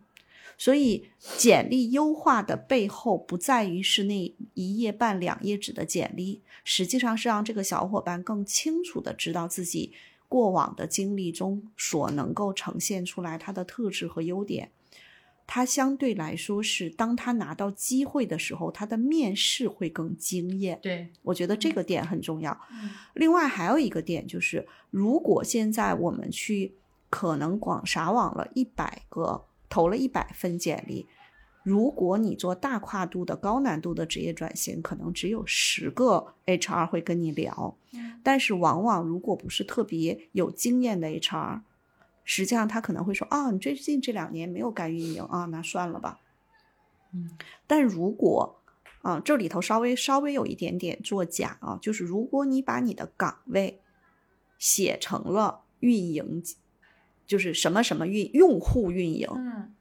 [0.63, 9.91] 所以，简历优化的背后不在于是那一页半两页纸的简历，实际上是让这个小伙伴更清楚的知道自己
[10.29, 14.71] 过往的经历中所能够呈现出来他的特质和优点。
[15.45, 20.79] 他相对来说是，当他拿到机会的时候，他的面试会更惊艳。
[20.81, 22.57] 对，我觉得这个点很重要。
[22.71, 26.75] 嗯另外还有一个点就是，如果现在我们去
[27.09, 29.43] 可能广撒网了一百个，
[29.73, 31.07] 投了一百份简历，
[31.63, 37.75] 如果你做大跨度的高难度的职业转型，可能只有十个 HR 会跟你聊。
[37.91, 41.61] 嗯但是往往如果不是特别有经验的 HR，
[42.23, 46.19] 实际上他可能会说：“啊，你最近这两年没有干运营啊，那算了吧。”
[47.11, 47.31] 嗯
[47.65, 48.61] 但如果
[49.01, 53.81] 啊，这里头稍微稍微有一点点作假啊，就是如果你把你的岗位
[54.59, 56.43] 写成了运营，
[57.33, 59.73] 就是什么什么运用户运营，嗯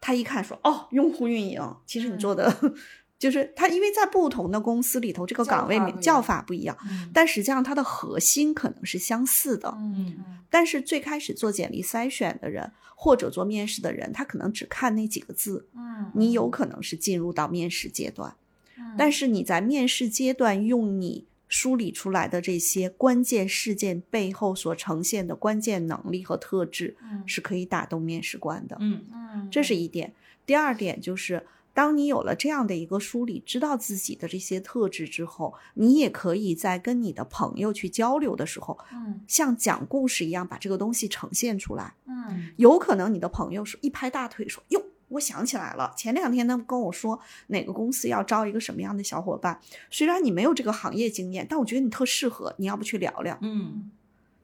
[0.00, 2.50] 他一看说哦，用户运营，其实你做的、
[3.18, 9.74] 就是他，因为在不同的公司里头，这个岗位叫法不一样，嗯但实际上它的核心可能是相似的。
[9.76, 18.34] 嗯但是最开始做简历筛选的人，或者做面试的人，他可能只看那几个字，嗯你有可能是进入到面试阶段。
[18.78, 28.76] 嗯但是你在面试阶段用你梳理出来的这些关键事件背后所呈现的关键能力和特质，嗯是可以打动面试官的。
[28.80, 30.14] 嗯嗯这是一点。
[30.46, 31.44] 第二点就是，
[31.74, 41.94] 当你有了这样的一个梳理，知道自己的这些特质之后，你也可以在跟你的朋友去交流的时候，嗯像讲故事一样把这个东西呈现出来。
[42.06, 44.80] 嗯有可能你的朋友是一拍大腿说：“哟，
[45.10, 53.90] 我想起来了，前两天他们跟我说哪个公司要招一个什么样的小伙伴，虽然你没有这个行业经验，但我觉得你特适合，你要不去聊聊？”嗯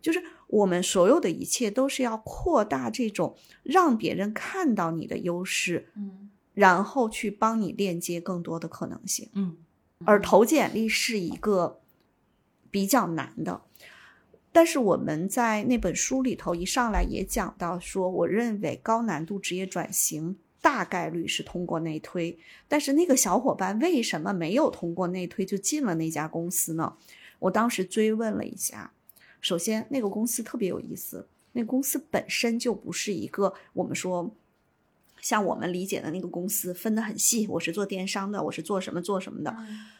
[0.02, 9.28] 就是我们所有的一切都是要扩大这种让别人看到你的优势，嗯然后去帮你链接更多的可能性。
[9.34, 9.56] 嗯
[10.04, 11.80] 而投简历是一个
[12.70, 13.62] 比较难的。
[14.52, 20.36] 但是我们在那本书里头一上来也讲到说，我认为高难度职业转型
[20.66, 22.36] 大概率是通过内推，
[22.66, 26.96] 但是那个小伙伴为什么没有通过内推就进了那家公司呢？
[27.38, 28.90] 我当时追问了一下，
[29.40, 34.34] 首先那个公司特别有意思，那公司本身就不是一个我们说
[35.20, 39.56] 像我们理解的那个公司分得很细，我是做电商的，我是做什么做什么的。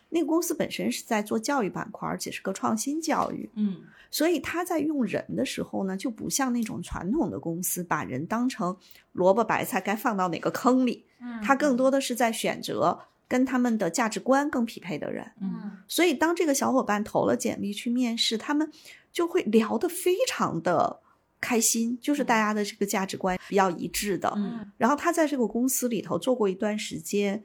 [0.09, 3.83] 那个公司本身是在做教育板块，而且是个创新教育，嗯。
[4.09, 8.75] 所以他在用人的时候呢，就不像那种传统的公司把人当成
[9.13, 11.43] 萝卜白菜该放到哪个坑里，嗯。
[11.43, 12.99] 他更多的是在选择
[13.29, 15.33] 跟他们的价值观更匹配的人。
[15.41, 15.79] 嗯。
[15.89, 18.71] 所以当这个小伙伴投了简历去面试，他们
[19.13, 21.01] 就会聊得非常的
[21.41, 24.33] 开心，就是大家的这个价值观比较一致的。
[24.37, 24.71] 嗯。
[24.79, 27.43] 然后他在这个公司里头做过一段时间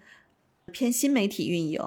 [0.71, 1.81] 偏新媒体运营，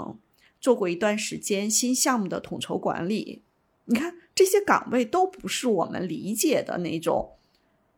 [0.65, 3.43] 做过一段时间新项目的统筹管理。
[3.85, 7.35] 你看这些岗位都不是我们理解的那种，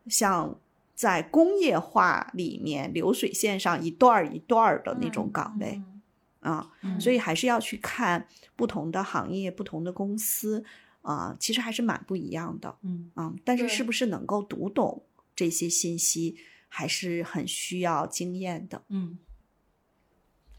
[0.09, 0.59] 像
[0.93, 5.81] 在工业化里面流水线上一段儿一段儿的那种岗位。
[6.41, 10.65] 啊，嗯所以还是要去看不同的行业、不同的公司
[11.03, 12.75] 啊、其实还是蛮不一样的。
[12.81, 15.03] 嗯啊，但是是不是能够读懂
[15.33, 16.35] 这些信息，
[16.67, 18.83] 还是很需要经验的。
[18.89, 19.17] 嗯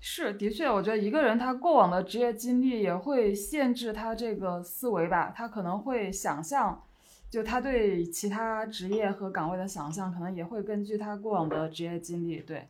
[0.01, 6.83] 是，的确，我觉得一个人他过往的职业经历也会限制他这个思维吧，他可能会想象，
[7.29, 12.69] 就他对其他职业和岗位的想象，可能也会根据他过往的职业经历，对。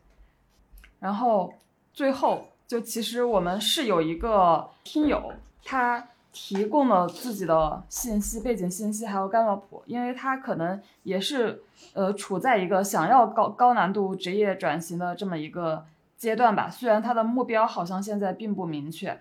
[0.99, 1.53] 然后
[1.93, 5.31] 最后，就其实我们是有一个听友，
[5.63, 11.61] 他提供了自己的信息、背景信息，还有甘乐谱，因为他可能也是
[11.93, 15.85] 呃处在一个想要高高难度职业转型的这么一个
[16.19, 16.69] 阶段吧。
[16.69, 19.19] 虽然他的目标好像现在并不明确，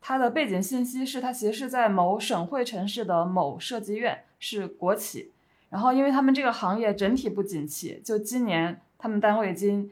[0.00, 5.32] 他的背景信息是他其实是在某省会城市的某设计院，是国企。
[5.68, 9.90] 然后因为他们这个行业整体不景气，就今年他们单位已经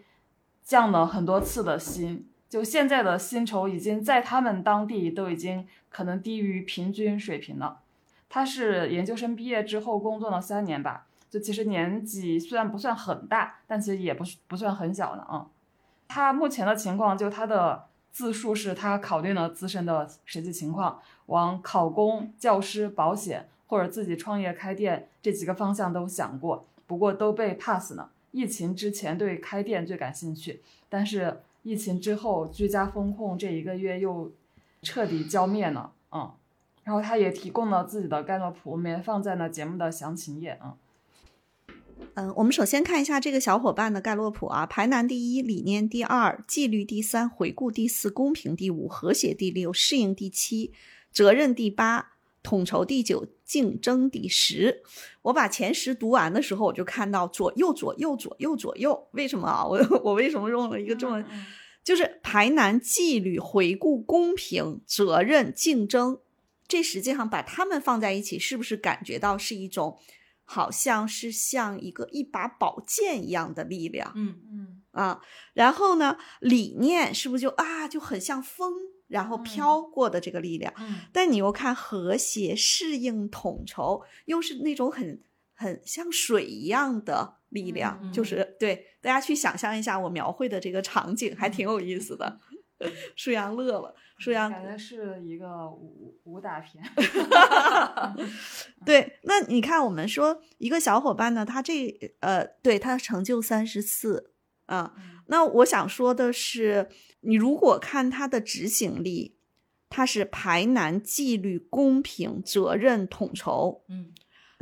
[0.62, 7.80] 降了很多次的薪，就现在的薪酬已经在他们当地都已经可能低于平均水平了。
[8.28, 15.46] 他是研究生毕业之后工作了三年吧，就其实年纪虽然不算很大，但其实也不是不算很小的啊。
[16.08, 28.10] 他目前的情况就他的自述是他考虑了自身的实际情况，往考公、教师、保险或者自己创业开店这几个方向都想过，不过都被 pass 了。
[28.30, 34.32] 疫情之前对开店最感兴趣，但是疫情之后居家风控这一个月又
[34.82, 36.32] 彻底浇灭了，嗯。
[36.82, 40.76] 然后他也提供了自己的概诺谱，我们也放在了节目的详情页，嗯。
[42.14, 50.72] 嗯，我们首先看一下这个小伙伴的盖洛普啊，排难第一，理念第二，纪律第三，回顾第四，公平第五，和谐第六，适应第七，
[51.10, 54.82] 责任第八，统筹第九，竞争第十。
[55.22, 59.64] 我把前十读完的时候，我就看到左右左右左右左右，为什么啊？
[59.68, 61.24] 我我为什么用了一个这么，
[61.82, 66.20] 就是排难、纪律、回顾、公平、责任、竞争，
[66.68, 69.98] 这实际上把它们放在一起，是不是感觉到是一种？
[70.44, 75.20] 好像是像一个一把宝剑一样的力量嗯嗯啊，
[75.54, 78.72] 然后呢，理念是不是就啊就很像风，
[79.08, 80.72] 然后飘过的这个力量？
[80.78, 85.22] 嗯但你又看和谐、适应、统筹，又是那种很
[85.54, 92.38] 很像水一样的力量，嗯嗯就是对大家去想象一下我描绘的这个场景，还挺有意思的。
[93.16, 96.84] 舒阳乐了，舒阳感觉是一个武武打片。
[98.84, 101.88] 对，那你看，我们说一个小伙伴呢，他这
[102.20, 104.32] 呃，对他成就三十四
[104.66, 104.94] 啊。
[105.28, 106.88] 那我想说的是，
[107.20, 109.36] 你如果看他的执行力，
[109.88, 114.12] 他是排难、纪律、公平、责任、统筹，嗯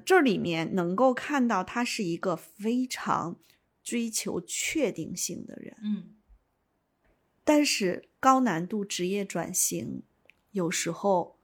[0.04, 3.38] 这里面能够看到他是一个非常
[3.84, 5.76] 追求确定性的人。
[5.82, 6.16] 嗯
[7.44, 10.02] 但是高难度职业转型
[10.52, 11.38] 有时候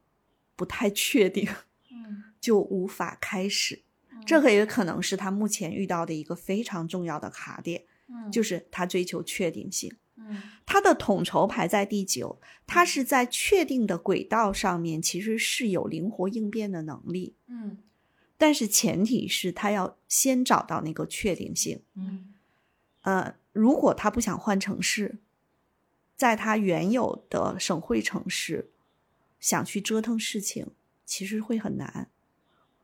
[0.55, 1.49] 不太确定，
[1.91, 3.83] 嗯就无法开始。
[4.27, 9.93] 这个也可能是他目前遇到的一个非常重要的卡点，嗯就是他追求确定性。
[10.17, 17.79] 嗯他的统筹排在第九，他是在确定的轨道上面，其实是有灵活应变的能力，嗯
[18.37, 21.83] 但是前提是他要先找到那个确定性。
[21.95, 22.35] 嗯
[23.03, 25.19] 呃，如果他不想换城市，
[26.19, 28.73] 在他原有的省会城市
[29.39, 30.73] 想去折腾事情，
[31.07, 32.11] 其实会很难。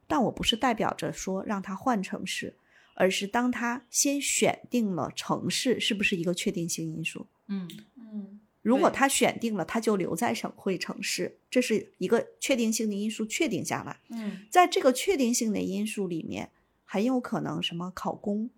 [0.06, 2.56] 但我不是代表着说让他换城市，
[2.94, 7.26] 而是当他先选定了城市，是不是一个确定性因素？
[7.48, 14.00] 嗯嗯如果他选定了，他就留在省会城市，这是一个确定性的因素确定下来。
[14.10, 16.52] 嗯在这个确定性的因素里面，
[16.84, 18.48] 很有可能什么考公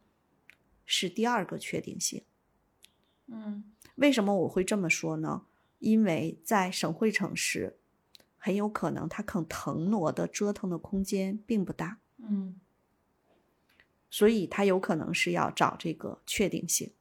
[0.84, 2.22] 是第二个确定性。
[3.28, 3.64] 嗯
[3.96, 5.42] 为什么我会这么说呢？
[5.78, 7.76] 因为在省会城市，
[8.38, 12.58] 很有可能他肯腾挪的折腾的空间并不大，嗯
[14.08, 16.92] 所以他有可能是要找这个确定性。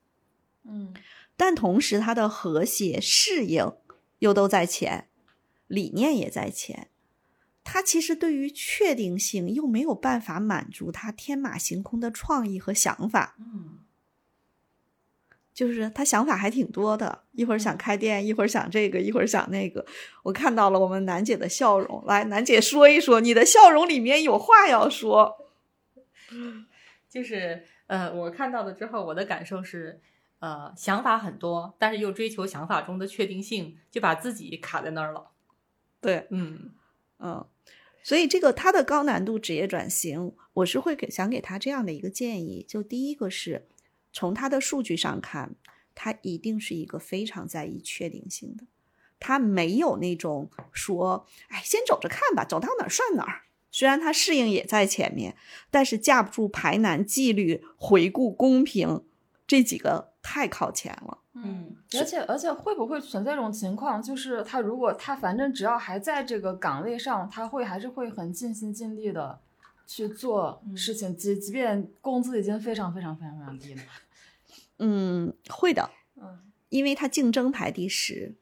[0.63, 0.93] 嗯
[1.37, 3.71] 但同时，他的和谐、适应
[4.19, 5.07] 又都在前，
[5.67, 6.89] 理念也在前。
[7.63, 13.79] 他其实对于确定性又没有办法满足他天马行空的创意和想法，嗯
[15.55, 19.85] 就是他想法还挺多的，一会儿想开店，一会儿想这个，一会儿想那个。
[20.21, 25.37] 我看到了我们楠姐的笑容，来，楠姐说一说，你的笑容里面有话要说。
[27.09, 30.01] 就是呃，我看到了之后，我的感受是，
[30.39, 35.31] 呃想法很多，但是又追求想法中的确定性，就把自己卡在那儿了。
[36.01, 36.71] 对，嗯
[37.19, 37.45] 嗯，
[38.03, 43.69] 所以这个他的高难度职业转型，我是会给想给他这样的一个建议，就第一个是
[44.15, 45.55] 从他的数据上看，
[45.93, 48.63] 他一定是一个非常在意确定性的，
[49.19, 53.41] 他没有那种说，哎，先走着看吧，走到哪儿算哪儿。
[53.69, 55.35] 虽然他适应也在前面，
[55.69, 59.03] 但是架不住排难、纪律、回顾、公平
[59.45, 61.17] 这几个太靠前了。
[61.33, 69.41] 嗯，而且而且会不会存在一种情况，就是他如果他反正只要还在这个岗位上，他会还是会很尽心尽力的
[69.85, 73.81] 去做事情，即即便工资已经非常非常非常非常低了。
[74.79, 78.35] 嗯，会的，嗯因为他竞争排第十。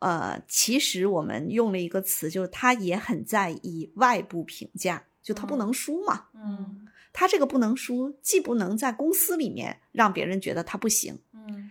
[0.00, 6.26] 呃，其实我们用了一个词，就是他也很在意外部评价，就他不能输嘛。
[6.34, 11.70] 嗯他这个不能输，既不能在公司里面让别人觉得他不行，嗯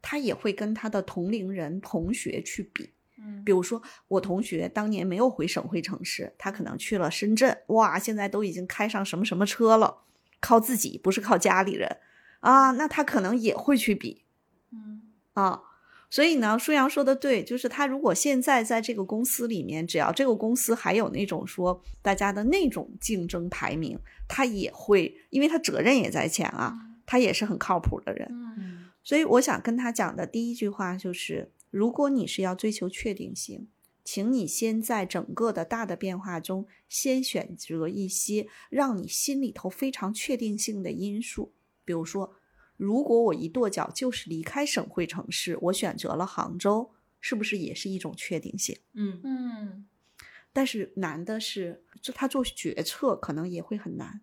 [0.00, 2.90] 他也会跟他的同龄人、同学去比。
[3.18, 3.42] 嗯。
[3.44, 10.02] 比如说，我同学当年没有回省会城市，他可能去了深圳，哇，现在都已经开上什么什么车了，
[10.40, 11.98] 靠自己，不是靠家里人。
[12.40, 14.24] 啊，那他可能也会去比
[14.72, 15.02] 嗯。
[15.34, 15.62] 啊。
[16.10, 28.26] 所以呢，舒阳说的对，就是他如果现在在这个公司里面，只要这个公司还有那种说大家的那种竞争排名，他也会，因为他责任也在前啊，他也是很靠谱的人。
[28.30, 28.86] 嗯。
[29.02, 33.68] 所以我想跟他讲的第一句话就是：如果你是要追求确定性，
[34.04, 41.52] 请你先在整个的大的变化中，先选择一些让你心里头非常确定性的因素。
[41.84, 42.34] 比如说，
[42.76, 46.90] 如果我一跺脚就是离开省会城市，我选择了杭州，
[47.20, 48.78] 是不是也是一种确定性？
[48.94, 49.86] 嗯嗯
[50.52, 54.20] 但是难的是，这他做决策可能也会很难。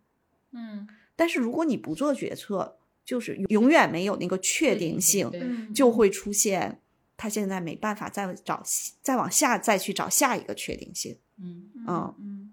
[0.51, 5.31] 嗯但是如果你不做决策，就是永远没有那个确定性，
[5.73, 6.81] 就会出现
[7.17, 8.61] 他现在没办法再找
[9.01, 11.17] 再往下再去找下一个确定性。
[11.37, 12.51] 嗯嗯嗯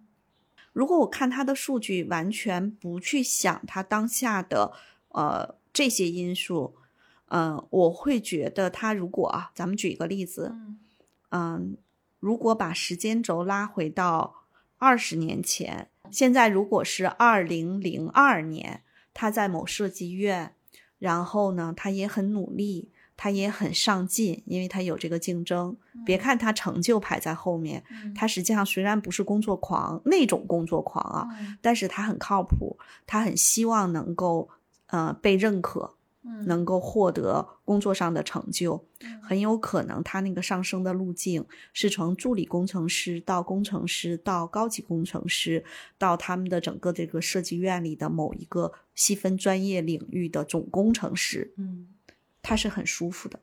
[0.73, 4.73] 如果我看他的数据，完全不去想他当下的
[5.09, 6.75] 呃这些因素，
[7.27, 10.79] 嗯、我会觉得他如果啊，咱们举一个例子，嗯
[11.31, 11.77] 嗯，
[12.21, 14.47] 如果把时间轴拉回到
[14.79, 18.83] 二十年前，现在如果是二零零二年，
[19.13, 20.55] 他在某设计院，
[20.99, 22.91] 然后呢，他也很努力，
[23.23, 25.77] 他也很上进，因为他有这个竞争。
[26.05, 28.13] 别看他成就排在后面，嗯。
[28.13, 31.57] 他实际上虽然不是工作狂那种工作狂啊，嗯。
[31.61, 34.49] 但是他很靠谱，他很希望能够
[34.89, 35.95] 呃被认可，
[36.25, 36.45] 嗯。
[36.47, 39.23] 能够获得工作上的成就，嗯。
[39.23, 45.65] 很有可能他那个上升的路径是从助理工程师到工程师到高级工程师，
[45.97, 51.87] 到他们的整个这个设计院里的某一个细分专业领域的总工程师，嗯
[52.43, 53.41] 他是很舒服的。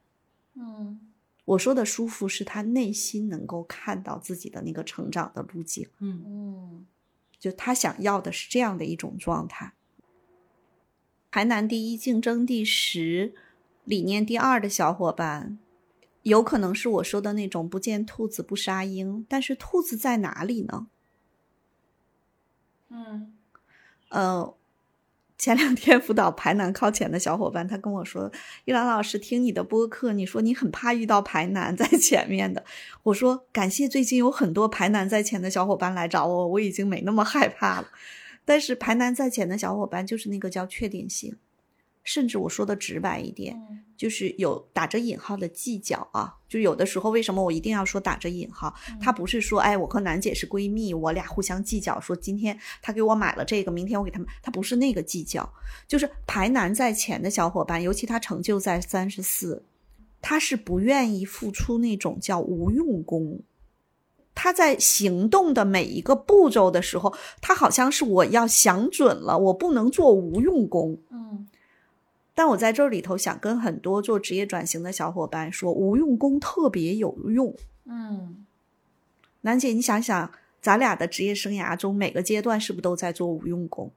[0.56, 1.00] 嗯
[1.46, 6.86] 我说的舒服是他内心能够看到自己的那个成长的路径，嗯嗯
[7.40, 9.74] 就他想要的是这样的一种状态。
[11.32, 13.34] 台南第一，竞争第十，
[13.84, 15.58] 理念第二的小伙伴，
[16.22, 20.88] 有可能是我说的那种不见兔子不杀鹰，但是兔子在哪里呢？
[22.90, 23.34] 嗯
[24.10, 24.56] 呃，
[25.40, 28.30] 前两天辅导排难靠前的小伙伴，他跟我说
[28.66, 32.66] ：“玉兰老师，听你的播客，你说你很怕遇到排难在前面的。”
[33.04, 37.88] 我说：“感谢最近有很多排难在前的小伙伴来找我，我已经没那么害怕了。
[38.44, 41.34] 但是排难在前的小伙伴，就是那个叫确定性，
[42.04, 48.74] 甚至我说的直白一点，嗯就是有打着引号的计较啊，就有的时候为什么我一定要说打着引号？
[49.02, 55.52] 他不是说，哎，我和楠姐是闺蜜，我俩互相计较，说今天她给我买了这个，明天我给他们，他不是那个计较，
[55.86, 59.64] 就是排难在前的小伙伴，尤其他成就在三十四，
[60.22, 63.42] 他是不愿意付出那种叫无用功。
[64.34, 70.98] 他在行动的每一个步骤的时候，他好像是我要想准了，我不能做无用功。
[71.12, 71.50] 嗯
[72.40, 77.54] 但我在这里头想跟很多做职业转型的小伙伴说，无用功特别有用。
[77.84, 78.46] 嗯
[79.42, 83.92] 楠姐，你想想，咱俩的职业生涯中，每个阶段是不是都在做无用功？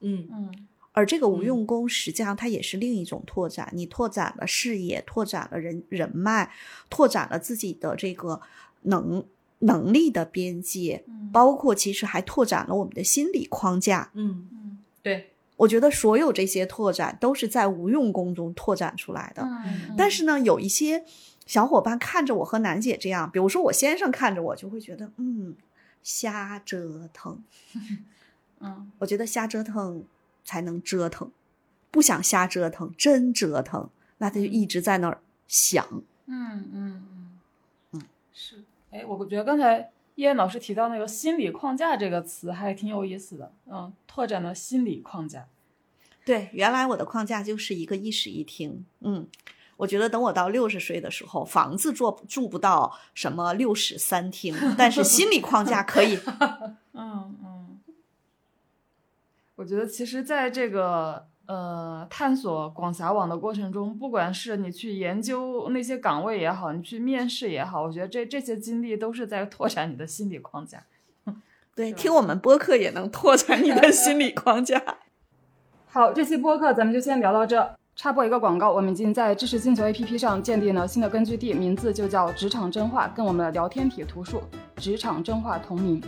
[0.00, 3.70] 嗯嗯而这个无用功，实际上它也是另一种拓展。
[3.72, 6.50] 你拓展了视野，拓展了人人脉，
[6.90, 8.40] 拓展了自己的这个
[8.82, 9.24] 能
[9.60, 14.10] 能力的边界，嗯包括其实还拓展了我们的心理框架。
[14.14, 19.42] 嗯，嗯对，我觉得所有这些拓展都是在无用功中拓展出来的。
[19.42, 21.04] 嗯，但是呢，有一些
[21.46, 25.56] 小伙伴看着我和楠姐这样，比如说我先生看着我，就会觉得，嗯，
[26.02, 27.42] 瞎折腾。
[28.60, 30.02] 嗯我觉得瞎折腾
[30.42, 31.30] 才能折腾，
[31.90, 35.86] 不想瞎折腾，真折腾那他就一直在那儿想。
[36.26, 37.38] 嗯嗯嗯
[37.92, 38.02] 嗯，
[38.32, 38.64] 是。
[38.90, 43.52] 哎，我觉得刚才叶老师提到那个“心理框架”这个词还挺有意思的。
[43.70, 45.46] 嗯，拓展了心理框架。
[46.24, 48.84] 对，原来我的框架就是一个一室一厅。
[49.00, 49.28] 嗯，
[49.76, 56.18] 我觉得等我到六十岁的时候，房子住住不到什么六室三厅，但是心理框架可以。
[56.94, 57.78] 嗯嗯，
[59.56, 70.82] 我觉得其实在这个呃探索广撒网的过程中，不管是你去研究那些岗位也好，你去面试也好，我觉得这这些经历都是在拓展你的心理框架。
[71.74, 74.82] 对，听我们播客也能拓展你的心理框架。
[75.88, 77.76] 好，这期播客咱们就先聊到这。
[77.98, 84.42] 插播一个广告，我们已经在知识星球 APP 上建立了新的根据地，名字就叫“职场真话”，跟我们的聊天体图书
[84.76, 86.02] “职场真话”同名。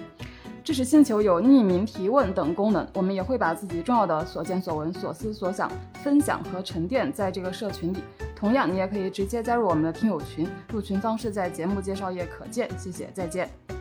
[0.69, 5.73] 知识星球有匿名提问等功能，我们也会把自己重要的所见所闻、所思所想
[6.05, 8.01] 分享和沉淀在这个社群里。
[8.37, 12.69] 同样，你也可以直接加入我们的听友群，入群方式在节目介绍页可见。
[12.79, 13.78] 谢谢，再见。